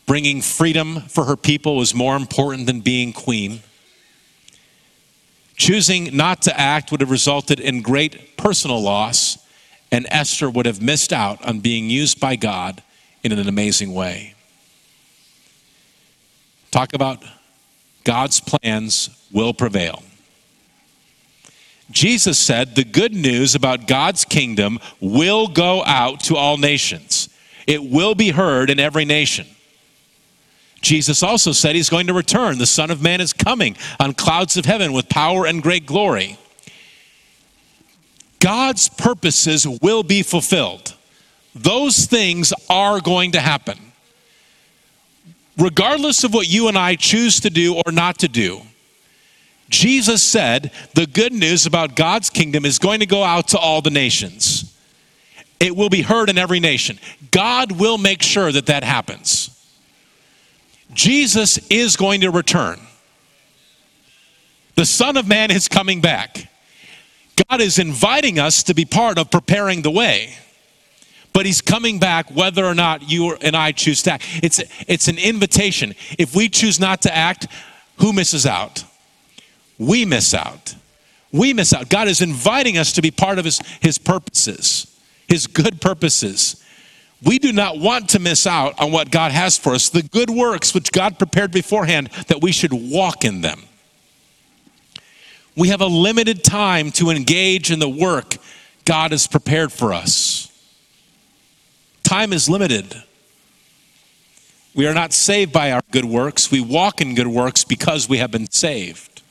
Bringing 0.07 0.41
freedom 0.43 1.01
for 1.01 1.25
her 1.25 1.37
people 1.37 1.77
was 1.77 1.95
more 1.95 2.17
important 2.17 2.67
than 2.67 2.81
being 2.81 3.13
queen. 3.13 3.61
Choosing 5.57 6.17
not 6.17 6.43
to 6.43 6.59
act 6.59 6.91
would 6.91 7.01
have 7.01 7.11
resulted 7.11 7.61
in 7.61 7.81
great 7.81 8.37
personal 8.37 8.81
loss, 8.83 9.39
and 9.91 10.07
Esther 10.11 10.51
would 10.51 10.67
have 10.67 10.83
missed 10.83 11.13
out 11.13 11.43
on 11.45 11.61
being 11.61 11.89
used 11.91 12.21
by 12.21 12.37
God 12.37 12.83
in 13.23 13.33
an 13.33 13.49
amazing 13.49 13.95
way. 13.95 14.35
Talk 16.75 16.93
about 16.93 17.23
God's 18.03 18.41
plans 18.41 19.09
will 19.31 19.55
prevail. 19.55 20.03
Jesus 21.93 22.37
said 22.37 22.75
the 22.75 22.83
good 22.83 23.15
news 23.15 23.55
about 23.55 23.87
God's 23.87 24.25
kingdom 24.25 24.81
will 25.01 25.47
go 25.47 25.85
out 25.85 26.19
to 26.25 26.35
all 26.35 26.57
nations. 26.57 27.29
It 27.69 27.81
will 27.81 28.17
be 28.17 28.31
heard 28.31 28.71
in 28.71 28.81
every 28.81 29.05
nation. 29.05 29.47
Jesus 30.81 31.23
also 31.23 31.53
said 31.53 31.77
he's 31.77 31.91
going 31.91 32.09
to 32.09 32.13
return. 32.13 32.59
The 32.59 32.67
Son 32.67 32.91
of 32.91 33.01
Man 33.01 33.21
is 33.21 33.33
coming 33.33 33.77
on 34.01 34.13
clouds 34.13 34.57
of 34.57 34.65
heaven 34.65 34.93
with 34.93 35.09
power 35.09 35.47
and 35.47 35.63
great 35.63 35.87
glory. 35.87 36.37
God's 38.41 38.89
purposes 38.89 39.65
will 39.65 40.03
be 40.03 40.25
fulfilled. 40.25 40.97
Those 41.55 42.07
things 42.07 42.53
are 42.69 43.01
going 43.01 43.31
to 43.31 43.41
happen. 43.41 43.93
Regardless 45.57 46.25
of 46.25 46.35
what 46.35 46.49
you 46.49 46.69
and 46.69 46.77
I 46.77 46.97
choose 46.97 47.41
to 47.41 47.51
do 47.51 47.77
or 47.77 47.93
not 47.93 48.19
to 48.19 48.29
do, 48.29 48.63
Jesus 49.71 50.23
said 50.23 50.73
the 50.95 51.07
good 51.07 51.33
news 51.33 51.67
about 51.67 51.97
God's 51.97 52.31
kingdom 52.31 52.65
is 52.65 52.79
going 52.79 53.01
to 53.01 53.07
go 53.07 53.23
out 53.23 53.49
to 53.49 53.59
all 53.59 53.81
the 53.81 53.91
nations. 53.91 54.73
It 55.61 55.77
will 55.77 55.89
be 55.89 56.03
heard 56.03 56.29
in 56.29 56.37
every 56.37 56.61
nation. 56.61 56.99
God 57.31 57.73
will 57.73 57.99
make 57.99 58.23
sure 58.23 58.53
that 58.53 58.67
that 58.67 58.85
happens. 58.85 59.51
Jesus 60.93 61.59
is 61.71 61.97
going 61.97 62.21
to 62.21 62.31
return. 62.31 62.79
The 64.75 64.85
Son 64.85 65.17
of 65.17 65.27
Man 65.27 65.51
is 65.51 65.69
coming 65.69 66.01
back. 66.01 66.49
God 67.49 67.61
is 67.61 67.79
inviting 67.79 68.39
us 68.39 68.63
to 68.65 68.75
be 68.75 68.85
part 68.85 69.19
of 69.19 69.31
preparing 69.31 69.83
the 69.83 69.91
way. 69.91 70.35
But 71.35 71.45
he's 71.45 71.61
coming 71.61 71.99
back 71.99 72.31
whether 72.31 72.65
or 72.65 72.75
not 72.75 73.11
you 73.11 73.35
and 73.35 73.55
I 73.55 73.73
choose 73.73 74.03
to 74.05 74.13
act. 74.13 74.25
It's, 74.43 74.63
it's 74.89 75.09
an 75.09 75.19
invitation. 75.19 75.95
If 76.19 76.35
we 76.35 76.49
choose 76.49 76.81
not 76.81 77.03
to 77.03 77.15
act, 77.15 77.49
who 77.99 78.15
misses 78.15 78.47
out? 78.47 78.85
We 79.79 80.05
miss 80.05 80.33
out. 80.33 80.75
We 81.33 81.53
miss 81.53 81.75
out. 81.75 81.89
God 81.89 82.07
is 82.07 82.21
inviting 82.21 82.79
us 82.79 82.93
to 82.93 83.03
be 83.03 83.11
part 83.11 83.41
of 83.41 83.45
his, 83.45 83.59
his 83.81 83.99
purposes, 83.99 84.97
his 85.27 85.49
good 85.49 85.81
purposes. 85.81 86.65
We 87.25 87.41
do 87.41 87.53
not 87.53 87.81
want 87.81 88.11
to 88.11 88.21
miss 88.21 88.47
out 88.47 88.81
on 88.81 88.93
what 88.93 89.11
God 89.11 89.33
has 89.33 89.59
for 89.59 89.75
us, 89.75 89.89
the 89.89 90.03
good 90.03 90.31
works 90.31 90.73
which 90.73 90.93
God 90.93 91.19
prepared 91.19 91.51
beforehand, 91.51 92.11
that 92.29 92.43
we 92.43 92.53
should 92.53 92.73
walk 92.73 93.25
in 93.25 93.41
them. 93.41 93.63
We 95.57 95.69
have 95.69 95.81
a 95.81 95.87
limited 95.87 96.45
time 96.45 96.93
to 96.93 97.11
engage 97.11 97.73
in 97.73 97.81
the 97.81 97.89
work 97.89 98.37
God 98.85 99.13
has 99.13 99.27
prepared 99.27 99.73
for 99.73 99.93
us. 99.93 100.34
Time 102.05 102.33
is 102.33 102.49
limited. 102.49 103.03
We 104.75 104.87
are 104.87 104.95
not 104.95 105.13
saved 105.13 105.53
by 105.53 105.73
our 105.73 105.83
good 105.91 106.05
works. 106.05 106.51
We 106.51 106.61
walk 106.61 107.01
in 107.01 107.15
good 107.15 107.27
works 107.27 107.65
because 107.65 108.09
we 108.09 108.19
have 108.19 108.31
been 108.31 108.51
saved. 108.51 109.23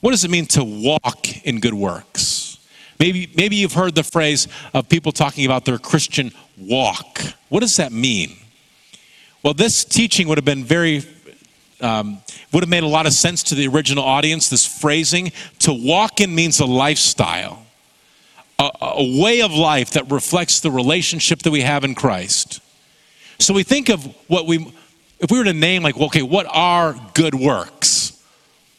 What 0.00 0.12
does 0.12 0.24
it 0.24 0.30
mean 0.30 0.46
to 0.46 0.64
walk 0.64 1.44
in 1.44 1.60
good 1.60 1.74
works? 1.74 2.58
Maybe, 2.98 3.30
maybe 3.36 3.56
you've 3.56 3.74
heard 3.74 3.94
the 3.94 4.02
phrase 4.02 4.48
of 4.74 4.88
people 4.88 5.12
talking 5.12 5.44
about 5.44 5.64
their 5.64 5.78
Christian 5.78 6.32
walk. 6.56 7.20
What 7.48 7.60
does 7.60 7.76
that 7.76 7.92
mean? 7.92 8.36
Well, 9.42 9.54
this 9.54 9.84
teaching 9.84 10.28
would 10.28 10.38
have 10.38 10.44
been 10.44 10.64
very 10.64 11.02
um, 11.80 12.20
would 12.52 12.62
have 12.62 12.68
made 12.68 12.82
a 12.82 12.88
lot 12.88 13.06
of 13.06 13.12
sense 13.12 13.42
to 13.44 13.54
the 13.54 13.68
original 13.68 14.04
audience. 14.04 14.48
This 14.48 14.66
phrasing, 14.66 15.32
to 15.60 15.72
walk 15.72 16.20
in 16.20 16.34
means 16.34 16.58
a 16.60 16.66
lifestyle, 16.66 17.64
a, 18.58 18.70
a 18.80 19.20
way 19.20 19.42
of 19.42 19.52
life 19.52 19.92
that 19.92 20.10
reflects 20.10 20.60
the 20.60 20.70
relationship 20.70 21.40
that 21.40 21.50
we 21.50 21.62
have 21.62 21.84
in 21.84 21.94
Christ. 21.94 22.60
So 23.38 23.54
we 23.54 23.62
think 23.62 23.88
of 23.88 24.04
what 24.26 24.46
we, 24.46 24.72
if 25.20 25.30
we 25.30 25.38
were 25.38 25.44
to 25.44 25.52
name, 25.52 25.82
like, 25.82 25.96
okay, 25.96 26.22
what 26.22 26.46
are 26.48 26.96
good 27.14 27.34
works? 27.34 28.22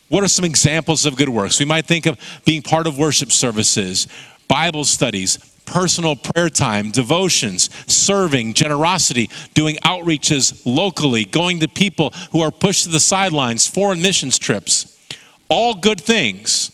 What 0.09 0.23
are 0.23 0.27
some 0.27 0.43
examples 0.43 1.05
of 1.05 1.15
good 1.15 1.29
works? 1.29 1.59
We 1.59 1.65
might 1.65 1.85
think 1.85 2.05
of 2.05 2.19
being 2.45 2.61
part 2.61 2.87
of 2.87 2.97
worship 2.97 3.31
services, 3.31 4.07
Bible 4.47 4.83
studies, 4.83 5.37
personal 5.65 6.15
prayer 6.15 6.49
time, 6.49 6.89
devotions, 6.91 7.69
serving, 7.91 8.55
generosity, 8.55 9.29
doing 9.53 9.75
outreaches 9.77 10.63
locally, 10.65 11.25
going 11.25 11.59
to 11.59 11.67
people 11.67 12.09
who 12.31 12.41
are 12.41 12.51
pushed 12.51 12.83
to 12.83 12.89
the 12.89 12.99
sidelines, 12.99 13.67
foreign 13.67 14.01
missions 14.01 14.39
trips. 14.39 14.97
All 15.47 15.75
good 15.75 16.01
things. 16.01 16.71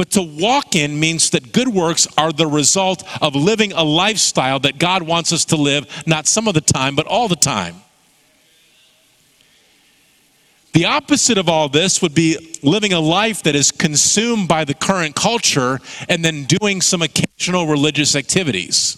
But 0.00 0.12
to 0.12 0.22
walk 0.22 0.76
in 0.76 0.98
means 0.98 1.28
that 1.28 1.52
good 1.52 1.68
works 1.68 2.08
are 2.16 2.32
the 2.32 2.46
result 2.46 3.06
of 3.20 3.34
living 3.34 3.72
a 3.74 3.84
lifestyle 3.84 4.58
that 4.60 4.78
God 4.78 5.02
wants 5.02 5.30
us 5.30 5.44
to 5.44 5.56
live, 5.56 5.86
not 6.06 6.26
some 6.26 6.48
of 6.48 6.54
the 6.54 6.62
time, 6.62 6.96
but 6.96 7.06
all 7.06 7.28
the 7.28 7.36
time. 7.36 7.82
The 10.72 10.86
opposite 10.86 11.36
of 11.36 11.50
all 11.50 11.68
this 11.68 12.00
would 12.00 12.14
be 12.14 12.56
living 12.62 12.94
a 12.94 12.98
life 12.98 13.42
that 13.42 13.54
is 13.54 13.70
consumed 13.70 14.48
by 14.48 14.64
the 14.64 14.72
current 14.72 15.16
culture 15.16 15.80
and 16.08 16.24
then 16.24 16.44
doing 16.44 16.80
some 16.80 17.02
occasional 17.02 17.66
religious 17.66 18.16
activities. 18.16 18.96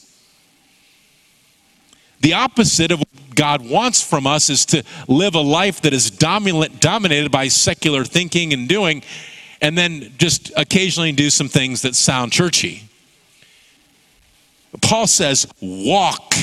The 2.20 2.34
opposite 2.34 2.92
of 2.92 3.00
what 3.00 3.34
God 3.34 3.68
wants 3.68 4.00
from 4.00 4.24
us 4.24 4.48
is 4.48 4.64
to 4.66 4.84
live 5.08 5.34
a 5.34 5.40
life 5.40 5.80
that 5.80 5.92
is 5.92 6.12
dominant, 6.12 6.80
dominated 6.80 7.32
by 7.32 7.48
secular 7.48 8.04
thinking 8.04 8.52
and 8.52 8.68
doing, 8.68 9.02
and 9.62 9.78
then 9.78 10.12
just 10.18 10.52
occasionally 10.56 11.12
do 11.12 11.30
some 11.30 11.48
things 11.48 11.82
that 11.82 11.94
sound 11.94 12.32
churchy. 12.32 12.82
Paul 14.82 15.06
says, 15.06 15.46
walk 15.62 16.34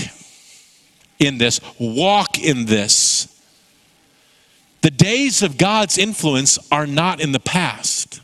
in 1.19 1.37
this, 1.37 1.59
walk 1.77 2.39
in 2.39 2.65
this. 2.65 3.27
The 4.81 4.91
days 4.91 5.43
of 5.43 5.57
God's 5.57 5.97
influence 5.97 6.57
are 6.71 6.87
not 6.87 7.19
in 7.19 7.33
the 7.33 7.39
past. 7.39 8.21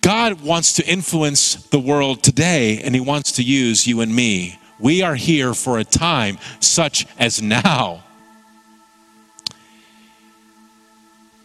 God 0.00 0.40
wants 0.40 0.72
to 0.74 0.86
influence 0.88 1.56
the 1.66 1.78
world 1.78 2.22
today, 2.22 2.80
and 2.82 2.94
He 2.94 3.00
wants 3.02 3.32
to 3.32 3.42
use 3.42 3.86
you 3.86 4.00
and 4.00 4.16
me. 4.16 4.58
We 4.78 5.02
are 5.02 5.14
here 5.14 5.52
for 5.52 5.78
a 5.78 5.84
time 5.84 6.38
such 6.60 7.06
as 7.18 7.42
now. 7.42 8.04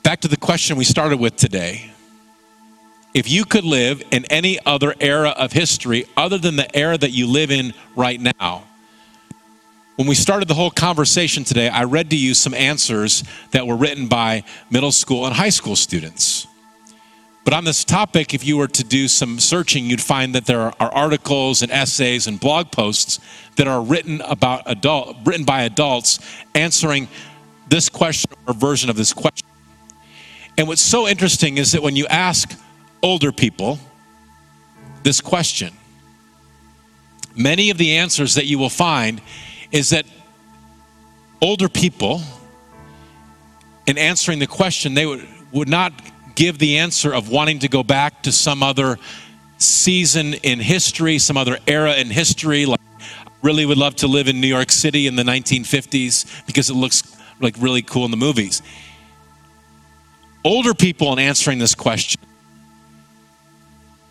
Back 0.06 0.20
to 0.20 0.28
the 0.28 0.38
question 0.38 0.78
we 0.78 0.84
started 0.84 1.20
with 1.20 1.36
today. 1.36 1.90
If 3.16 3.28
you 3.28 3.44
could 3.44 3.64
live 3.64 4.04
in 4.12 4.24
any 4.26 4.60
other 4.64 4.94
era 5.00 5.30
of 5.30 5.52
history 5.52 6.06
other 6.16 6.38
than 6.38 6.58
the 6.58 6.78
era 6.78 6.96
that 6.96 7.10
you 7.10 7.26
live 7.26 7.50
in 7.50 7.74
right 7.96 8.22
now, 8.22 8.66
when 9.96 10.08
we 10.08 10.14
started 10.14 10.48
the 10.48 10.54
whole 10.54 10.70
conversation 10.70 11.44
today, 11.44 11.70
I 11.70 11.86
read 11.86 12.12
to 12.12 12.16
you 12.16 12.36
some 12.36 12.54
answers 12.54 13.24
that 13.50 13.66
were 13.66 13.76
written 13.76 14.08
by 14.08 14.44
middle 14.70 14.92
school 14.92 15.26
and 15.26 15.34
high 15.34 15.50
school 15.50 15.76
students. 15.76 16.46
But 17.44 17.56
on 17.56 17.64
this 17.64 17.84
topic, 17.84 18.36
if 18.36 18.46
you 18.46 18.58
were 18.58 18.68
to 18.68 18.84
do 18.84 19.08
some 19.08 19.40
searching, 19.40 19.86
you'd 19.86 20.04
find 20.04 20.36
that 20.36 20.46
there 20.46 20.72
are 20.80 20.94
articles 20.94 21.64
and 21.64 21.72
essays 21.72 22.28
and 22.28 22.40
blog 22.40 22.72
posts 22.72 23.20
that 23.56 23.68
are 23.68 23.82
written 23.82 24.22
about 24.22 24.62
adult, 24.68 25.18
written 25.26 25.46
by 25.46 25.64
adults 25.64 26.20
answering 26.54 27.08
this 27.70 27.90
question 27.90 28.30
or 28.48 28.54
version 28.54 28.92
of 28.92 28.98
this 28.98 29.12
question. 29.12 29.48
And 30.58 30.68
what's 30.68 30.82
so 30.82 31.08
interesting 31.08 31.58
is 31.58 31.74
that 31.74 31.82
when 31.82 31.96
you 31.96 32.08
ask 32.08 32.58
older 33.04 33.32
people 33.32 33.80
this 35.04 35.22
question, 35.22 35.74
many 37.36 37.70
of 37.70 37.78
the 37.78 37.98
answers 37.98 38.36
that 38.36 38.46
you 38.46 38.58
will 38.58 38.70
find 38.70 39.22
is 39.72 39.90
that 39.90 40.06
older 41.42 41.68
people, 41.68 42.22
in 43.86 43.98
answering 43.98 44.40
the 44.40 44.48
question, 44.48 44.94
they 44.94 45.06
would, 45.06 45.28
would 45.52 45.70
not 45.70 45.94
give 46.36 46.58
the 46.58 46.78
answer 46.78 47.14
of 47.14 47.30
wanting 47.30 47.60
to 47.60 47.68
go 47.68 47.84
back 47.84 48.24
to 48.24 48.32
some 48.32 48.64
other 48.64 48.98
season 49.58 50.34
in 50.36 50.60
history, 50.60 51.20
some 51.20 51.38
other 51.38 51.58
era 51.68 51.96
in 51.96 52.10
history. 52.10 52.66
Like, 52.66 52.80
I 53.00 53.32
really 53.42 53.66
would 53.66 53.78
love 53.78 53.96
to 53.98 54.08
live 54.08 54.28
in 54.28 54.42
New 54.42 54.48
York 54.48 54.72
City 54.72 55.08
in 55.08 55.16
the 55.16 55.24
1950s 55.24 56.46
because 56.46 56.70
it 56.70 56.74
looks 56.74 57.18
like 57.42 57.56
really 57.60 57.82
cool 57.82 58.06
in 58.06 58.12
the 58.12 58.18
movies. 58.18 58.62
Older 60.46 60.74
people, 60.74 61.12
in 61.12 61.20
answering 61.20 61.60
this 61.60 61.76
question, 61.76 62.22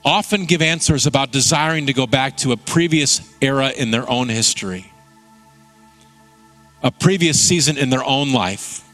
often 0.04 0.44
give 0.44 0.60
answers 0.60 1.06
about 1.06 1.32
desiring 1.32 1.86
to 1.86 1.94
go 1.94 2.06
back 2.06 2.36
to 2.38 2.52
a 2.52 2.58
previous 2.58 3.22
era 3.40 3.70
in 3.70 3.90
their 3.90 4.08
own 4.10 4.28
history 4.28 4.90
a 6.84 6.90
previous 6.90 7.40
season 7.40 7.78
in 7.78 7.88
their 7.88 8.04
own 8.04 8.32
life 8.34 8.86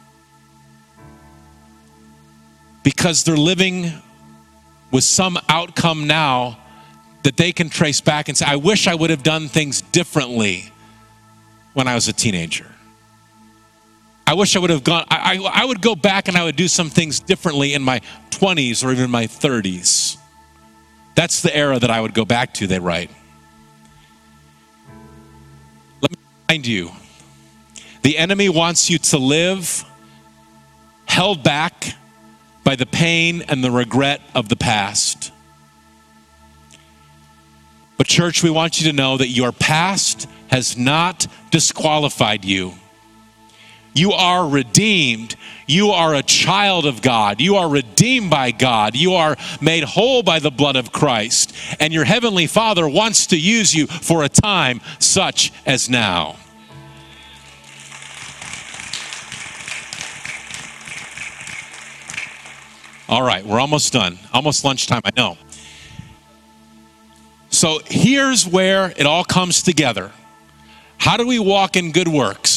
because 2.84 3.24
they're 3.24 3.36
living 3.36 3.92
with 4.92 5.02
some 5.02 5.36
outcome 5.48 6.06
now 6.06 6.56
that 7.24 7.36
they 7.36 7.50
can 7.50 7.68
trace 7.68 8.00
back 8.00 8.28
and 8.28 8.38
say, 8.38 8.46
I 8.46 8.56
wish 8.56 8.86
I 8.86 8.94
would 8.94 9.10
have 9.10 9.24
done 9.24 9.48
things 9.48 9.82
differently 9.82 10.72
when 11.74 11.88
I 11.88 11.96
was 11.96 12.06
a 12.06 12.12
teenager. 12.12 12.69
I 14.30 14.34
wish 14.34 14.54
I 14.54 14.60
would 14.60 14.70
have 14.70 14.84
gone, 14.84 15.04
I, 15.08 15.36
I, 15.38 15.62
I, 15.62 15.64
would 15.64 15.82
go 15.82 15.96
back 15.96 16.28
and 16.28 16.36
I 16.36 16.44
would 16.44 16.54
do 16.54 16.68
some 16.68 16.88
things 16.88 17.18
differently 17.18 17.74
in 17.74 17.82
my 17.82 18.00
20s 18.30 18.84
or 18.84 18.92
even 18.92 19.10
my 19.10 19.26
30s. 19.26 20.18
That's 21.16 21.42
the 21.42 21.54
era 21.54 21.80
that 21.80 21.90
I 21.90 22.00
would 22.00 22.14
go 22.14 22.24
back 22.24 22.54
to, 22.54 22.68
they 22.68 22.78
write. 22.78 23.10
Let 26.00 26.12
me 26.12 26.18
remind 26.46 26.68
you 26.68 26.92
the 28.02 28.18
enemy 28.18 28.48
wants 28.48 28.88
you 28.88 28.98
to 28.98 29.18
live 29.18 29.84
held 31.06 31.42
back 31.42 31.96
by 32.62 32.76
the 32.76 32.86
pain 32.86 33.42
and 33.48 33.64
the 33.64 33.72
regret 33.72 34.20
of 34.36 34.48
the 34.48 34.54
past. 34.54 35.32
But, 37.96 38.06
church, 38.06 38.44
we 38.44 38.50
want 38.50 38.80
you 38.80 38.86
to 38.92 38.96
know 38.96 39.16
that 39.16 39.26
your 39.26 39.50
past 39.50 40.28
has 40.50 40.76
not 40.76 41.26
disqualified 41.50 42.44
you. 42.44 42.74
You 43.92 44.12
are 44.12 44.48
redeemed. 44.48 45.36
You 45.66 45.90
are 45.90 46.14
a 46.14 46.22
child 46.22 46.86
of 46.86 47.02
God. 47.02 47.40
You 47.40 47.56
are 47.56 47.68
redeemed 47.68 48.30
by 48.30 48.50
God. 48.52 48.96
You 48.96 49.14
are 49.14 49.36
made 49.60 49.84
whole 49.84 50.22
by 50.22 50.38
the 50.38 50.50
blood 50.50 50.76
of 50.76 50.92
Christ. 50.92 51.54
And 51.80 51.92
your 51.92 52.04
heavenly 52.04 52.46
Father 52.46 52.88
wants 52.88 53.26
to 53.28 53.38
use 53.38 53.74
you 53.74 53.86
for 53.86 54.22
a 54.22 54.28
time 54.28 54.80
such 54.98 55.52
as 55.66 55.88
now. 55.88 56.36
All 63.08 63.22
right, 63.22 63.44
we're 63.44 63.58
almost 63.58 63.92
done. 63.92 64.20
Almost 64.32 64.64
lunchtime, 64.64 65.02
I 65.04 65.10
know. 65.16 65.36
So 67.50 67.80
here's 67.84 68.46
where 68.46 68.92
it 68.96 69.04
all 69.04 69.24
comes 69.24 69.62
together. 69.62 70.12
How 70.96 71.16
do 71.16 71.26
we 71.26 71.40
walk 71.40 71.74
in 71.74 71.90
good 71.90 72.06
works? 72.06 72.49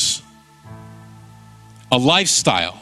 A 1.93 1.97
lifestyle. 1.97 2.82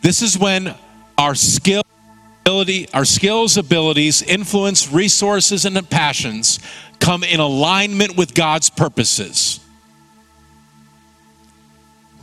This 0.00 0.22
is 0.22 0.38
when 0.38 0.76
our 1.18 1.34
skill 1.34 1.82
ability, 2.42 2.88
our 2.94 3.04
skills, 3.04 3.56
abilities, 3.56 4.22
influence, 4.22 4.92
resources, 4.92 5.64
and 5.64 5.90
passions 5.90 6.60
come 7.00 7.24
in 7.24 7.40
alignment 7.40 8.16
with 8.16 8.32
God's 8.32 8.70
purposes. 8.70 9.58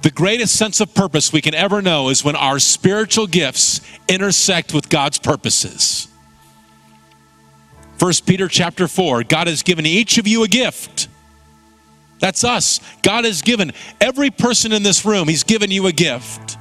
The 0.03 0.11
greatest 0.11 0.55
sense 0.55 0.79
of 0.79 0.93
purpose 0.95 1.33
we 1.33 1.41
can 1.41 1.53
ever 1.53 1.81
know 1.81 2.07
is 2.07 2.23
when 2.23 2.37
our 2.37 2.57
spiritual 2.57 3.27
gifts 3.27 3.81
intersect 4.07 4.73
with 4.73 4.87
God's 4.87 5.19
purposes. 5.19 6.07
1 7.99 8.13
Peter 8.25 8.47
chapter 8.47 8.87
4, 8.87 9.23
God 9.23 9.47
has 9.47 9.63
given 9.63 9.85
each 9.85 10.17
of 10.17 10.25
you 10.25 10.43
a 10.43 10.47
gift. 10.47 10.94
That's 12.19 12.43
us. 12.43 12.79
God 13.01 13.25
has 13.25 13.41
given 13.41 13.71
every 13.99 14.31
person 14.31 14.71
in 14.71 14.83
this 14.83 15.05
room, 15.05 15.27
He's 15.27 15.43
given 15.43 15.71
you 15.71 15.87
a 15.87 15.91
gift. 15.91 16.57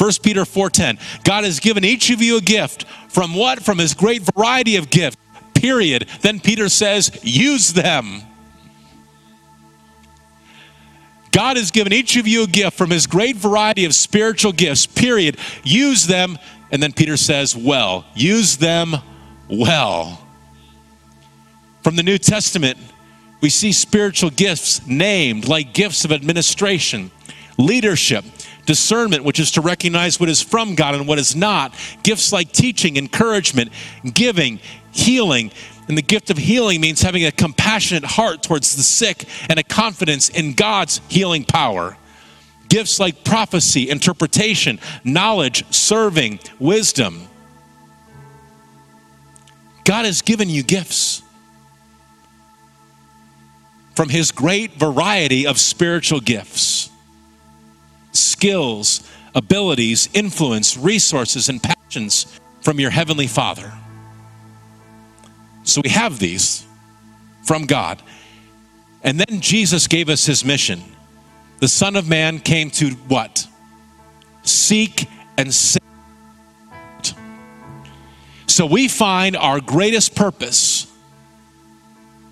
1 0.00 0.10
Peter 0.22 0.44
4:10. 0.44 0.98
God 1.24 1.44
has 1.44 1.60
given 1.60 1.84
each 1.84 2.08
of 2.08 2.22
you 2.22 2.38
a 2.38 2.40
gift. 2.40 2.86
From 3.10 3.34
what? 3.34 3.62
From 3.62 3.76
his 3.76 3.92
great 3.92 4.22
variety 4.22 4.76
of 4.76 4.88
gifts. 4.88 5.18
Period. 5.52 6.08
Then 6.22 6.40
Peter 6.40 6.70
says, 6.70 7.10
use 7.22 7.74
them. 7.74 8.22
God 11.32 11.58
has 11.58 11.70
given 11.70 11.92
each 11.92 12.16
of 12.16 12.26
you 12.26 12.44
a 12.44 12.46
gift 12.46 12.78
from 12.78 12.88
his 12.88 13.06
great 13.06 13.36
variety 13.36 13.84
of 13.84 13.94
spiritual 13.94 14.52
gifts. 14.52 14.86
Period. 14.86 15.36
Use 15.64 16.06
them. 16.06 16.38
And 16.72 16.82
then 16.82 16.92
Peter 16.92 17.18
says, 17.18 17.54
well, 17.54 18.06
use 18.14 18.56
them 18.56 18.96
well. 19.48 20.26
From 21.82 21.96
the 21.96 22.02
New 22.02 22.16
Testament, 22.16 22.78
we 23.40 23.48
see 23.48 23.72
spiritual 23.72 24.30
gifts 24.30 24.86
named 24.86 25.48
like 25.48 25.72
gifts 25.72 26.04
of 26.04 26.12
administration, 26.12 27.10
leadership, 27.56 28.24
discernment, 28.66 29.24
which 29.24 29.40
is 29.40 29.50
to 29.52 29.60
recognize 29.60 30.20
what 30.20 30.28
is 30.28 30.42
from 30.42 30.74
God 30.74 30.94
and 30.94 31.08
what 31.08 31.18
is 31.18 31.34
not, 31.34 31.74
gifts 32.02 32.32
like 32.32 32.52
teaching, 32.52 32.96
encouragement, 32.96 33.70
giving, 34.12 34.60
healing. 34.92 35.50
And 35.88 35.96
the 35.96 36.02
gift 36.02 36.30
of 36.30 36.36
healing 36.36 36.80
means 36.80 37.00
having 37.00 37.24
a 37.24 37.32
compassionate 37.32 38.04
heart 38.04 38.42
towards 38.42 38.76
the 38.76 38.82
sick 38.82 39.24
and 39.48 39.58
a 39.58 39.62
confidence 39.62 40.28
in 40.28 40.54
God's 40.54 41.00
healing 41.08 41.44
power. 41.44 41.96
Gifts 42.68 43.00
like 43.00 43.24
prophecy, 43.24 43.90
interpretation, 43.90 44.78
knowledge, 45.02 45.64
serving, 45.72 46.38
wisdom. 46.60 47.26
God 49.84 50.04
has 50.04 50.22
given 50.22 50.48
you 50.48 50.62
gifts 50.62 51.22
from 54.00 54.08
his 54.08 54.32
great 54.32 54.72
variety 54.72 55.46
of 55.46 55.58
spiritual 55.58 56.20
gifts 56.20 56.88
skills, 58.12 59.06
abilities, 59.34 60.08
influence, 60.14 60.74
resources, 60.78 61.50
and 61.50 61.62
passions 61.62 62.40
from 62.62 62.80
your 62.80 62.88
Heavenly 62.88 63.26
Father. 63.26 63.70
So 65.64 65.82
we 65.84 65.90
have 65.90 66.18
these 66.18 66.64
from 67.42 67.66
God. 67.66 68.02
And 69.04 69.20
then 69.20 69.42
Jesus 69.42 69.86
gave 69.86 70.08
us 70.08 70.24
his 70.24 70.46
mission. 70.46 70.80
The 71.58 71.68
Son 71.68 71.94
of 71.94 72.08
Man 72.08 72.38
came 72.38 72.70
to 72.70 72.92
what? 73.06 73.46
Seek 74.44 75.10
and 75.36 75.52
save. 75.52 75.82
So 78.46 78.64
we 78.64 78.88
find 78.88 79.36
our 79.36 79.60
greatest 79.60 80.14
purpose 80.14 80.79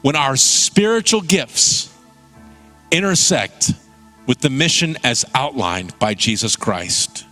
when 0.09 0.17
our 0.17 0.37
spiritual 0.37 1.21
gifts 1.21 1.95
intersect 2.91 3.75
with 4.25 4.41
the 4.41 4.49
mission 4.49 4.97
as 5.05 5.23
outlined 5.35 5.99
by 5.99 6.15
Jesus 6.15 6.57
Christ. 6.57 7.27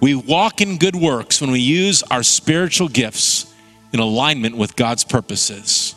We 0.00 0.14
walk 0.14 0.62
in 0.62 0.78
good 0.78 0.96
works 0.96 1.38
when 1.38 1.50
we 1.50 1.60
use 1.60 2.02
our 2.04 2.22
spiritual 2.22 2.88
gifts 2.88 3.52
in 3.92 4.00
alignment 4.00 4.56
with 4.56 4.74
God's 4.74 5.04
purposes. 5.04 5.94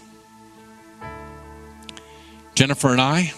Jennifer 2.54 2.90
and 2.90 3.00
I, 3.00 3.32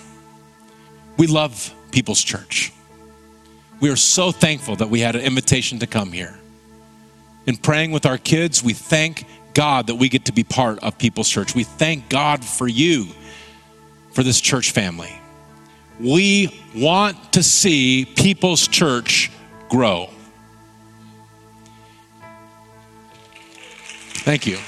we 1.17 1.27
love 1.27 1.71
People's 1.91 2.23
Church. 2.23 2.73
We 3.79 3.91
are 3.91 3.95
so 3.95 4.31
thankful 4.31 4.77
that 4.77 4.89
we 4.89 5.01
had 5.01 5.15
an 5.15 5.21
invitation 5.21 5.77
to 5.77 5.85
come 5.85 6.11
here. 6.11 6.39
In 7.45 7.55
praying 7.55 7.91
with 7.91 8.07
our 8.07 8.17
kids, 8.17 8.63
we 8.63 8.73
thank 8.73 9.27
God 9.57 9.87
that 9.87 9.95
we 9.95 10.07
get 10.07 10.25
to 10.25 10.31
be 10.31 10.43
part 10.43 10.77
of 10.83 10.99
People's 10.99 11.27
Church. 11.27 11.55
We 11.55 11.63
thank 11.63 12.09
God 12.09 12.45
for 12.45 12.67
you, 12.67 13.07
for 14.11 14.21
this 14.21 14.39
church 14.39 14.69
family. 14.69 15.19
We 15.99 16.61
want 16.75 17.33
to 17.33 17.41
see 17.41 18.05
People's 18.05 18.67
Church 18.67 19.31
grow. 19.67 20.11
Thank 24.27 24.45
you. 24.45 24.59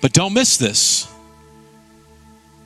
But 0.00 0.12
don't 0.12 0.34
miss 0.34 0.56
this. 0.56 1.12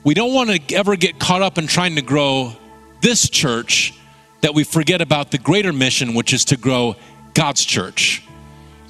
We 0.03 0.13
don't 0.13 0.31
want 0.31 0.51
to 0.51 0.75
ever 0.75 0.95
get 0.95 1.17
caught 1.17 1.41
up 1.41 1.57
in 1.57 1.65
trying 1.65 1.95
to 1.95 2.03
grow 2.03 2.53
this 3.01 3.27
church 3.27 3.95
that 4.41 4.53
we 4.53 4.63
forget 4.63 5.01
about 5.01 5.31
the 5.31 5.39
greater 5.39 5.73
mission, 5.73 6.13
which 6.13 6.33
is 6.33 6.45
to 6.45 6.57
grow 6.57 6.95
God's 7.33 7.63
church, 7.63 8.23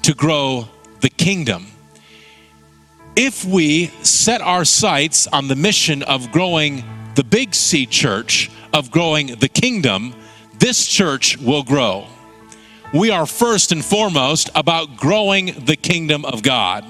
to 0.02 0.14
grow 0.14 0.68
the 1.00 1.10
kingdom 1.10 1.66
if 3.16 3.44
we 3.44 3.86
set 4.02 4.40
our 4.40 4.64
sights 4.64 5.26
on 5.28 5.46
the 5.46 5.54
mission 5.54 6.02
of 6.02 6.32
growing 6.32 6.84
the 7.14 7.22
Big 7.22 7.54
C 7.54 7.86
church, 7.86 8.50
of 8.72 8.90
growing 8.90 9.36
the 9.36 9.48
kingdom, 9.48 10.14
this 10.58 10.86
church 10.86 11.38
will 11.38 11.62
grow. 11.62 12.06
We 12.92 13.10
are 13.10 13.26
first 13.26 13.70
and 13.70 13.84
foremost 13.84 14.50
about 14.54 14.96
growing 14.96 15.46
the 15.64 15.76
kingdom 15.76 16.24
of 16.24 16.42
God. 16.42 16.84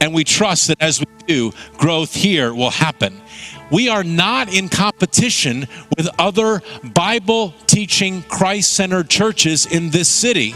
And 0.00 0.14
we 0.14 0.24
trust 0.24 0.68
that 0.68 0.80
as 0.80 1.00
we 1.00 1.06
do, 1.26 1.52
growth 1.78 2.14
here 2.14 2.54
will 2.54 2.70
happen. 2.70 3.20
We 3.70 3.88
are 3.88 4.04
not 4.04 4.52
in 4.52 4.68
competition 4.68 5.66
with 5.96 6.08
other 6.18 6.62
Bible 6.84 7.54
teaching, 7.66 8.22
Christ 8.22 8.72
centered 8.72 9.08
churches 9.08 9.66
in 9.66 9.90
this 9.90 10.08
city. 10.08 10.54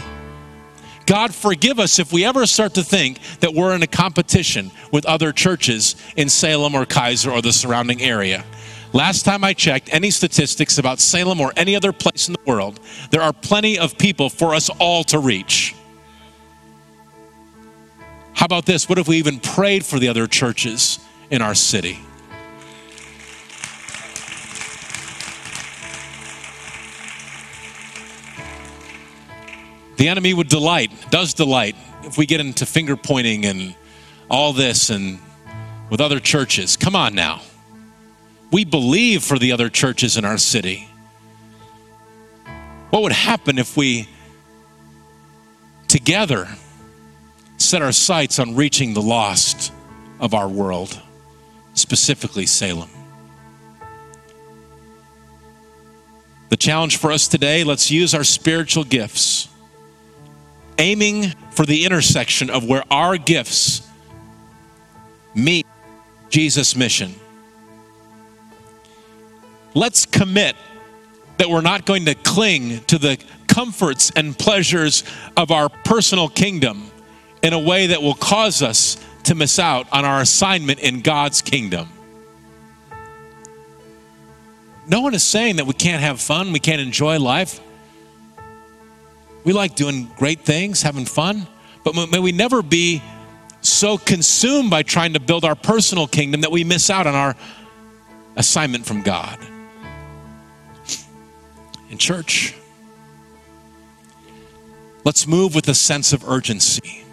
God 1.11 1.35
forgive 1.35 1.77
us 1.77 1.99
if 1.99 2.13
we 2.13 2.23
ever 2.23 2.45
start 2.45 2.73
to 2.75 2.83
think 2.85 3.19
that 3.41 3.53
we're 3.53 3.75
in 3.75 3.83
a 3.83 3.87
competition 3.87 4.71
with 4.93 5.05
other 5.05 5.33
churches 5.33 5.97
in 6.15 6.29
Salem 6.29 6.73
or 6.73 6.85
Keizer 6.85 7.29
or 7.29 7.41
the 7.41 7.51
surrounding 7.51 8.01
area. 8.01 8.45
Last 8.93 9.23
time 9.23 9.43
I 9.43 9.51
checked, 9.51 9.93
any 9.93 10.09
statistics 10.09 10.77
about 10.77 11.01
Salem 11.01 11.41
or 11.41 11.51
any 11.57 11.75
other 11.75 11.91
place 11.91 12.29
in 12.29 12.35
the 12.35 12.39
world, 12.45 12.79
there 13.09 13.21
are 13.21 13.33
plenty 13.33 13.77
of 13.77 13.97
people 13.97 14.29
for 14.29 14.55
us 14.55 14.69
all 14.79 15.03
to 15.03 15.19
reach. 15.19 15.75
How 18.31 18.45
about 18.45 18.65
this? 18.65 18.87
What 18.87 18.97
if 18.97 19.09
we 19.09 19.17
even 19.17 19.41
prayed 19.41 19.85
for 19.85 19.99
the 19.99 20.07
other 20.07 20.27
churches 20.27 20.97
in 21.29 21.41
our 21.41 21.55
city? 21.55 21.99
The 30.01 30.07
enemy 30.07 30.33
would 30.33 30.47
delight, 30.47 30.91
does 31.11 31.35
delight, 31.35 31.75
if 32.01 32.17
we 32.17 32.25
get 32.25 32.39
into 32.39 32.65
finger 32.65 32.97
pointing 32.97 33.45
and 33.45 33.75
all 34.31 34.51
this 34.51 34.89
and 34.89 35.19
with 35.91 36.01
other 36.01 36.19
churches. 36.19 36.75
Come 36.75 36.95
on 36.95 37.13
now. 37.13 37.43
We 38.51 38.65
believe 38.65 39.21
for 39.21 39.37
the 39.37 39.51
other 39.51 39.69
churches 39.69 40.17
in 40.17 40.25
our 40.25 40.39
city. 40.39 40.89
What 42.89 43.03
would 43.03 43.11
happen 43.11 43.59
if 43.59 43.77
we 43.77 44.09
together 45.87 46.47
set 47.57 47.83
our 47.83 47.91
sights 47.91 48.39
on 48.39 48.55
reaching 48.55 48.95
the 48.95 49.03
lost 49.03 49.71
of 50.19 50.33
our 50.33 50.49
world, 50.49 50.99
specifically 51.75 52.47
Salem? 52.47 52.89
The 56.49 56.57
challenge 56.57 56.97
for 56.97 57.11
us 57.11 57.27
today 57.27 57.63
let's 57.63 57.91
use 57.91 58.15
our 58.15 58.23
spiritual 58.23 58.83
gifts 58.83 59.47
aiming 60.81 61.29
for 61.51 61.65
the 61.65 61.85
intersection 61.85 62.49
of 62.49 62.65
where 62.65 62.83
our 62.91 63.15
gifts 63.15 63.87
meet 65.35 65.67
Jesus' 66.29 66.75
mission. 66.75 67.13
Let's 69.75 70.05
commit 70.05 70.55
that 71.37 71.49
we're 71.49 71.61
not 71.61 71.85
going 71.85 72.05
to 72.05 72.15
cling 72.15 72.79
to 72.85 72.97
the 72.97 73.17
comforts 73.47 74.11
and 74.15 74.37
pleasures 74.37 75.03
of 75.37 75.51
our 75.51 75.69
personal 75.69 76.27
kingdom 76.27 76.89
in 77.43 77.53
a 77.53 77.59
way 77.59 77.87
that 77.87 78.01
will 78.01 78.15
cause 78.15 78.61
us 78.61 78.97
to 79.23 79.35
miss 79.35 79.59
out 79.59 79.87
on 79.91 80.03
our 80.03 80.19
assignment 80.19 80.79
in 80.79 81.01
God's 81.01 81.41
kingdom. 81.41 81.87
no 84.87 84.99
one 84.99 85.13
is 85.13 85.23
saying 85.23 85.55
that 85.55 85.65
we 85.65 85.73
can't 85.73 86.01
have 86.01 86.19
fun, 86.19 86.51
we 86.51 86.59
can't 86.59 86.81
enjoy 86.81 87.17
life. 87.17 87.61
We 89.43 89.53
like 89.53 89.75
doing 89.75 90.11
great 90.17 90.41
things, 90.41 90.81
having 90.81 91.05
fun, 91.05 91.47
but 91.83 91.95
may 92.11 92.19
we 92.19 92.31
never 92.31 92.61
be 92.61 93.01
so 93.61 93.97
consumed 93.97 94.69
by 94.69 94.83
trying 94.83 95.13
to 95.13 95.19
build 95.19 95.45
our 95.45 95.55
personal 95.55 96.07
kingdom 96.07 96.41
that 96.41 96.51
we 96.51 96.63
miss 96.63 96.89
out 96.89 97.07
on 97.07 97.15
our 97.15 97.35
assignment 98.35 98.85
from 98.85 99.01
God. 99.01 99.39
In 101.89 101.97
church, 101.97 102.55
let's 105.03 105.27
move 105.27 105.53
with 105.55 105.67
a 105.67 105.75
sense 105.75 106.13
of 106.13 106.27
urgency. 106.27 107.03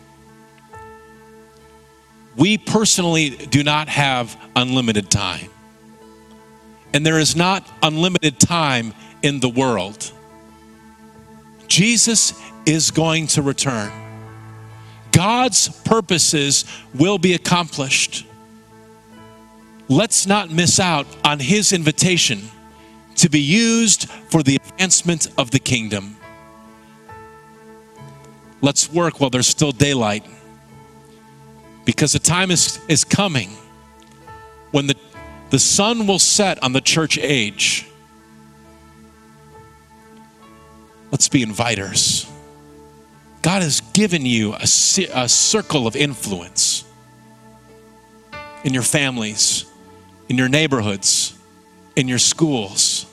We 2.36 2.56
personally 2.56 3.30
do 3.30 3.64
not 3.64 3.88
have 3.88 4.38
unlimited 4.54 5.10
time. 5.10 5.50
And 6.94 7.04
there 7.04 7.18
is 7.18 7.34
not 7.34 7.68
unlimited 7.82 8.38
time 8.38 8.94
in 9.22 9.40
the 9.40 9.48
world. 9.48 10.12
Jesus 11.68 12.34
is 12.66 12.90
going 12.90 13.28
to 13.28 13.42
return. 13.42 13.92
God's 15.12 15.68
purposes 15.82 16.64
will 16.94 17.18
be 17.18 17.34
accomplished. 17.34 18.26
Let's 19.88 20.26
not 20.26 20.50
miss 20.50 20.78
out 20.78 21.06
on 21.24 21.38
His 21.38 21.72
invitation 21.72 22.42
to 23.16 23.28
be 23.28 23.40
used 23.40 24.08
for 24.30 24.42
the 24.42 24.56
advancement 24.56 25.28
of 25.38 25.50
the 25.50 25.58
kingdom. 25.58 26.16
Let's 28.60 28.92
work 28.92 29.20
while 29.20 29.30
there's 29.30 29.46
still 29.46 29.72
daylight 29.72 30.24
because 31.84 32.12
the 32.12 32.18
time 32.18 32.50
is, 32.50 32.78
is 32.86 33.02
coming 33.02 33.50
when 34.72 34.86
the, 34.86 34.94
the 35.50 35.58
sun 35.58 36.06
will 36.06 36.18
set 36.18 36.62
on 36.62 36.72
the 36.72 36.80
church 36.80 37.18
age. 37.18 37.87
Let's 41.10 41.28
be 41.28 41.42
inviters. 41.44 42.30
God 43.40 43.62
has 43.62 43.80
given 43.80 44.26
you 44.26 44.52
a, 44.54 44.64
a 45.14 45.28
circle 45.28 45.86
of 45.86 45.96
influence 45.96 46.84
in 48.64 48.74
your 48.74 48.82
families, 48.82 49.64
in 50.28 50.36
your 50.36 50.48
neighborhoods, 50.48 51.38
in 51.96 52.08
your 52.08 52.18
schools. 52.18 53.06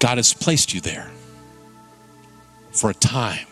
God 0.00 0.18
has 0.18 0.34
placed 0.34 0.74
you 0.74 0.80
there 0.80 1.10
for 2.72 2.90
a 2.90 2.94
time 2.94 3.46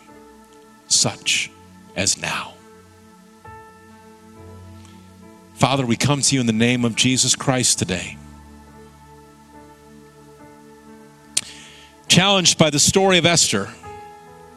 such 0.89 1.51
as 1.97 2.21
now. 2.21 2.55
Father, 5.55 5.87
we 5.87 5.97
come 5.97 6.21
to 6.21 6.35
you 6.35 6.41
in 6.41 6.47
the 6.47 6.53
name 6.53 6.85
of 6.85 6.95
Jesus 6.95 7.35
Christ 7.35 7.79
today. 7.79 8.18
Challenged 12.09 12.59
by 12.59 12.71
the 12.71 12.79
story 12.79 13.19
of 13.19 13.27
Esther 13.27 13.69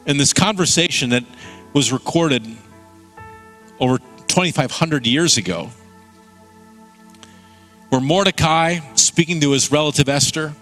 and 0.06 0.20
this 0.20 0.34
conversation 0.34 1.12
that 1.12 1.24
was 1.74 1.91
recorded 1.91 2.45
over 3.80 3.97
2,500 4.28 5.06
years 5.06 5.38
ago, 5.38 5.70
where 7.89 8.02
Mordecai, 8.02 8.80
speaking 8.95 9.41
to 9.41 9.52
his 9.52 9.72
relative 9.72 10.08
Esther, 10.08 10.54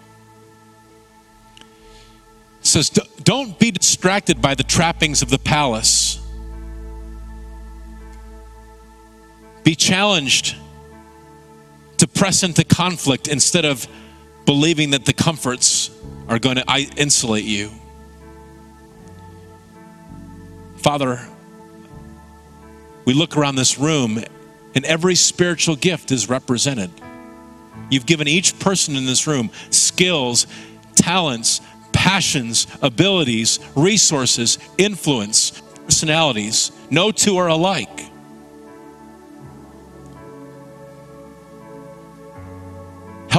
says, 2.61 2.89
Don't 3.23 3.57
be 3.59 3.71
distracted 3.71 4.41
by 4.41 4.55
the 4.55 4.63
trappings 4.63 5.21
of 5.21 5.29
the 5.29 5.37
palace. 5.37 6.19
Be 9.63 9.75
challenged 9.75 10.55
to 11.97 12.07
press 12.07 12.43
into 12.43 12.63
conflict 12.63 13.27
instead 13.27 13.65
of 13.65 13.87
believing 14.45 14.91
that 14.91 15.05
the 15.05 15.13
comforts 15.13 15.91
are 16.29 16.39
going 16.39 16.55
to 16.55 16.87
insulate 16.95 17.43
you. 17.43 17.71
Father, 20.77 21.19
we 23.03 23.13
look 23.13 23.35
around 23.35 23.55
this 23.55 23.77
room 23.77 24.23
and 24.75 24.85
every 24.85 25.15
spiritual 25.15 25.75
gift 25.75 26.11
is 26.11 26.29
represented. 26.29 26.91
You've 27.89 28.05
given 28.05 28.27
each 28.27 28.57
person 28.59 28.95
in 28.95 29.05
this 29.05 29.25
room 29.25 29.49
skills, 29.71 30.45
talents, 30.95 31.61
passions, 31.91 32.67
abilities, 32.81 33.59
resources, 33.75 34.59
influence, 34.77 35.61
personalities. 35.85 36.71
No 36.91 37.11
two 37.11 37.37
are 37.37 37.47
alike. 37.47 38.08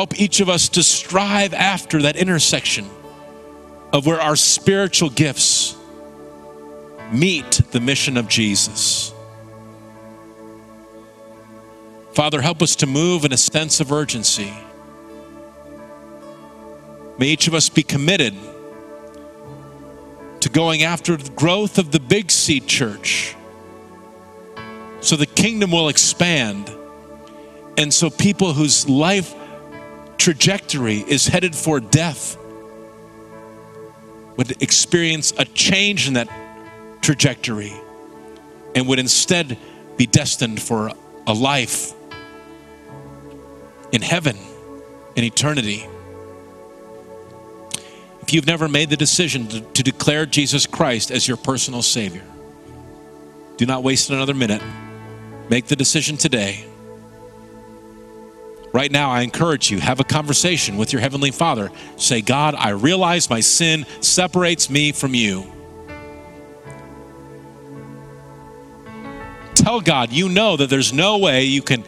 Help 0.01 0.19
each 0.19 0.41
of 0.41 0.49
us 0.49 0.71
to 0.71 0.83
strive 0.83 1.53
after 1.53 2.01
that 2.01 2.17
intersection 2.17 2.89
of 3.93 4.07
where 4.07 4.19
our 4.19 4.35
spiritual 4.35 5.11
gifts 5.11 5.77
meet 7.13 7.61
the 7.73 7.81
mission 7.81 8.17
of 8.17 8.27
Jesus. 8.27 9.13
Father, 12.15 12.41
help 12.41 12.63
us 12.63 12.77
to 12.77 12.87
move 12.87 13.27
in 13.27 13.33
a 13.35 13.37
sense 13.37 13.79
of 13.79 13.93
urgency. 13.93 14.51
May 17.19 17.27
each 17.27 17.47
of 17.47 17.53
us 17.53 17.69
be 17.69 17.83
committed 17.83 18.33
to 20.41 20.49
going 20.49 20.83
after 20.83 21.19
the 21.19 21.31
growth 21.33 21.77
of 21.77 21.93
the 21.93 22.01
Big 22.01 22.31
C 22.31 22.61
church 22.61 23.37
so 25.03 25.17
the 25.17 25.27
kingdom 25.27 25.73
will 25.73 25.91
expand 25.91 26.75
and 27.77 27.93
so 27.93 28.09
people 28.09 28.55
whose 28.55 28.89
life 28.89 29.35
trajectory 30.21 30.99
is 30.99 31.27
headed 31.27 31.57
for 31.57 31.81
death 31.81 32.37
would 34.37 34.63
experience 34.63 35.33
a 35.39 35.47
change 35.47 36.07
in 36.07 36.13
that 36.15 36.29
trajectory 37.01 37.73
and 38.75 38.87
would 38.87 38.99
instead 38.99 39.57
be 39.97 40.07
destined 40.07 40.61
for 40.61 40.93
a 41.27 41.33
life 41.33 41.95
in 43.93 44.03
heaven 44.03 44.37
in 45.17 45.25
eternity. 45.25 45.87
If 48.21 48.35
you've 48.35 48.47
never 48.47 48.69
made 48.69 48.91
the 48.91 48.99
decision 48.99 49.49
to, 49.49 49.61
to, 49.63 49.83
declare 49.83 50.27
Jesus 50.27 50.67
Christ 50.67 51.11
as 51.11 51.27
your 51.27 51.39
personal 51.39 51.81
Savior, 51.81 52.25
do 53.57 53.65
not 53.65 53.83
waste 53.83 54.11
another 54.11 54.35
minute. 54.35 54.63
Make 55.49 55.67
the 55.67 55.77
decision 55.77 56.19
today. 56.19 56.70
Right 58.73 58.93
now, 58.93 59.11
I 59.11 59.23
encourage 59.23 59.71
you, 59.71 59.81
have 59.81 59.99
a 59.99 60.05
conversation 60.05 60.77
with 60.77 60.93
your 60.93 61.01
Heavenly 61.01 61.33
Father. 61.33 61.73
Say, 61.97 62.21
God, 62.21 62.55
I 62.55 62.71
realize 62.71 63.29
my 63.29 63.41
sin 63.41 63.85
separates 64.01 64.71
me 64.71 64.93
from 64.93 65.13
you. 65.13 65.53
Tell 69.57 69.81
God, 69.81 70.13
you 70.13 70.29
know 70.29 70.57
that 70.57 70.71
there's 70.71 70.93
no 70.93 71.19
way 71.19 71.45
you 71.45 71.63
can 71.63 71.85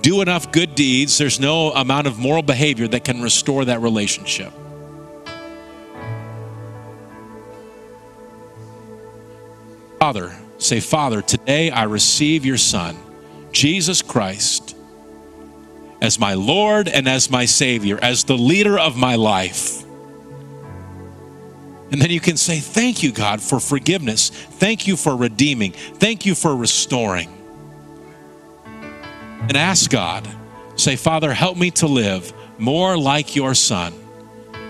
do 0.00 0.22
enough 0.22 0.50
good 0.50 0.74
deeds, 0.74 1.18
there's 1.18 1.38
no 1.38 1.70
amount 1.72 2.06
of 2.06 2.18
moral 2.18 2.42
behavior 2.42 2.88
that 2.88 3.04
can 3.04 3.22
restore 3.22 3.66
that 3.66 3.80
relationship. 3.80 4.52
Father, 10.00 10.34
say, 10.58 10.80
Father, 10.80 11.22
today 11.22 11.70
I 11.70 11.84
receive 11.84 12.44
your 12.44 12.56
Son, 12.56 12.96
Jesus 13.52 14.02
Christ 14.02 14.74
as 16.02 16.18
my 16.18 16.34
Lord 16.34 16.88
and 16.88 17.08
as 17.08 17.30
my 17.30 17.44
Savior, 17.44 17.96
as 18.02 18.24
the 18.24 18.36
leader 18.36 18.76
of 18.76 18.96
my 18.96 19.14
life. 19.14 19.84
And 21.92 22.02
then 22.02 22.10
you 22.10 22.18
can 22.18 22.36
say, 22.36 22.58
Thank 22.58 23.04
you, 23.04 23.12
God, 23.12 23.40
for 23.40 23.60
forgiveness. 23.60 24.28
Thank 24.30 24.88
you 24.88 24.96
for 24.96 25.16
redeeming. 25.16 25.70
Thank 25.72 26.26
you 26.26 26.34
for 26.34 26.56
restoring. 26.56 27.30
And 28.64 29.56
ask 29.56 29.88
God, 29.90 30.28
say, 30.74 30.96
Father, 30.96 31.32
help 31.32 31.56
me 31.56 31.70
to 31.72 31.86
live 31.86 32.32
more 32.58 32.98
like 32.98 33.36
your 33.36 33.54
Son 33.54 33.94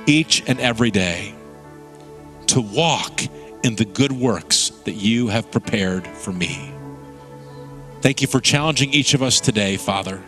each 0.05 0.43
and 0.47 0.61
every 0.61 0.91
day, 0.91 1.35
to 2.49 2.61
walk 2.61 3.23
in 3.63 3.77
the 3.77 3.85
good 3.87 4.13
works 4.13 4.69
that 4.85 4.95
you 4.95 5.29
have 5.29 5.51
prepared 5.51 6.07
for 6.07 6.33
me. 6.33 6.75
Thank 8.03 8.21
you 8.21 8.27
for 8.27 8.41
challenging 8.41 8.91
each 8.93 9.15
of 9.15 9.23
us 9.23 9.41
today, 9.41 9.79
Father 9.79 10.23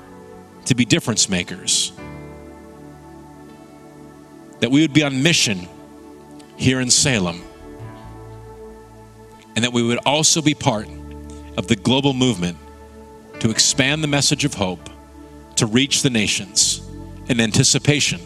to 0.66 0.74
be 0.74 0.84
difference 0.84 1.28
makers. 1.28 1.92
That 4.60 4.70
we 4.70 4.80
would 4.80 4.92
be 4.92 5.02
on 5.02 5.22
mission 5.22 5.68
here 6.56 6.80
in 6.80 6.90
Salem. 6.90 7.42
And 9.56 9.64
that 9.64 9.72
we 9.72 9.82
would 9.82 9.98
also 10.06 10.42
be 10.42 10.54
part 10.54 10.88
of 11.56 11.68
the 11.68 11.76
global 11.76 12.12
movement 12.12 12.58
to 13.40 13.50
expand 13.50 14.02
the 14.02 14.08
message 14.08 14.44
of 14.44 14.54
hope 14.54 14.88
to 15.56 15.66
reach 15.66 16.02
the 16.02 16.10
nations 16.10 16.80
in 17.28 17.40
anticipation 17.40 18.20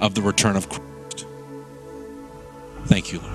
of 0.00 0.14
the 0.14 0.22
return 0.22 0.56
of 0.56 0.68
Christ. 0.68 1.26
Thank 2.86 3.12
you, 3.12 3.20
Lord. 3.20 3.32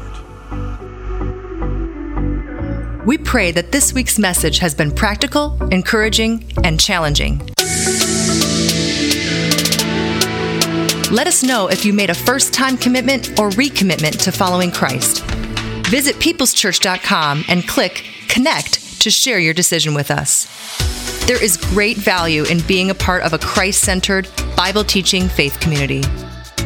We 3.06 3.18
pray 3.18 3.52
that 3.52 3.72
this 3.72 3.94
week's 3.94 4.20
message 4.20 4.60
has 4.60 4.76
been 4.76 4.92
practical, 4.92 5.58
encouraging, 5.72 6.54
and 6.64 6.80
challenging. 6.80 7.42
Let 11.12 11.28
us 11.28 11.44
know 11.44 11.68
if 11.68 11.84
you 11.84 11.92
made 11.92 12.10
a 12.10 12.16
first 12.16 12.54
time 12.54 12.78
commitment 12.78 13.38
or 13.40 13.50
recommitment 13.50 14.24
to 14.24 14.32
following 14.32 14.72
Christ. 14.72 15.24
Visit 15.90 16.16
peopleschurch.com 16.16 17.44
and 17.50 17.68
click 17.68 18.06
Connect 18.30 19.02
to 19.02 19.12
share 19.12 19.40
your 19.40 19.54
decision 19.54 19.94
with 19.94 20.10
us. 20.10 20.48
There 21.28 21.44
is 21.44 21.58
great 21.58 21.98
value 21.98 22.44
in 22.46 22.62
being 22.62 22.90
a 22.90 22.96
part 22.96 23.24
of 23.24 23.34
a 23.34 23.38
Christ 23.38 23.82
centered, 23.82 24.30
Bible 24.56 24.86
teaching 24.86 25.28
faith 25.28 25.60
community. 25.60 26.02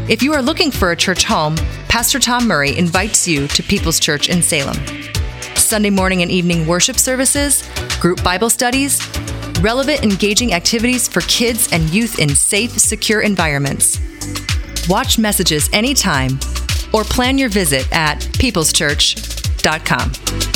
If 0.07 0.21
you 0.21 0.31
are 0.33 0.43
looking 0.43 0.69
for 0.69 0.91
a 0.91 0.95
church 0.95 1.23
home, 1.23 1.55
Pastor 1.89 2.19
Tom 2.19 2.47
Murray 2.47 2.77
invites 2.77 3.27
you 3.27 3.47
to 3.47 3.63
People's 3.63 3.99
Church 3.99 4.29
in 4.29 4.43
Salem. 4.43 4.77
Sunday 5.55 5.89
morning 5.89 6.21
and 6.21 6.29
evening 6.29 6.67
worship 6.67 6.97
services, 6.97 7.67
group 7.99 8.23
Bible 8.23 8.51
studies, 8.51 8.99
relevant, 9.59 10.03
engaging 10.03 10.53
activities 10.53 11.07
for 11.07 11.21
kids 11.21 11.69
and 11.71 11.89
youth 11.89 12.19
in 12.19 12.29
safe, 12.29 12.71
secure 12.71 13.21
environments. 13.21 13.99
Watch 14.89 15.17
messages 15.17 15.69
anytime 15.73 16.39
or 16.93 17.03
plan 17.03 17.37
your 17.37 17.49
visit 17.49 17.91
at 17.91 18.19
peopleschurch.com. 18.19 20.54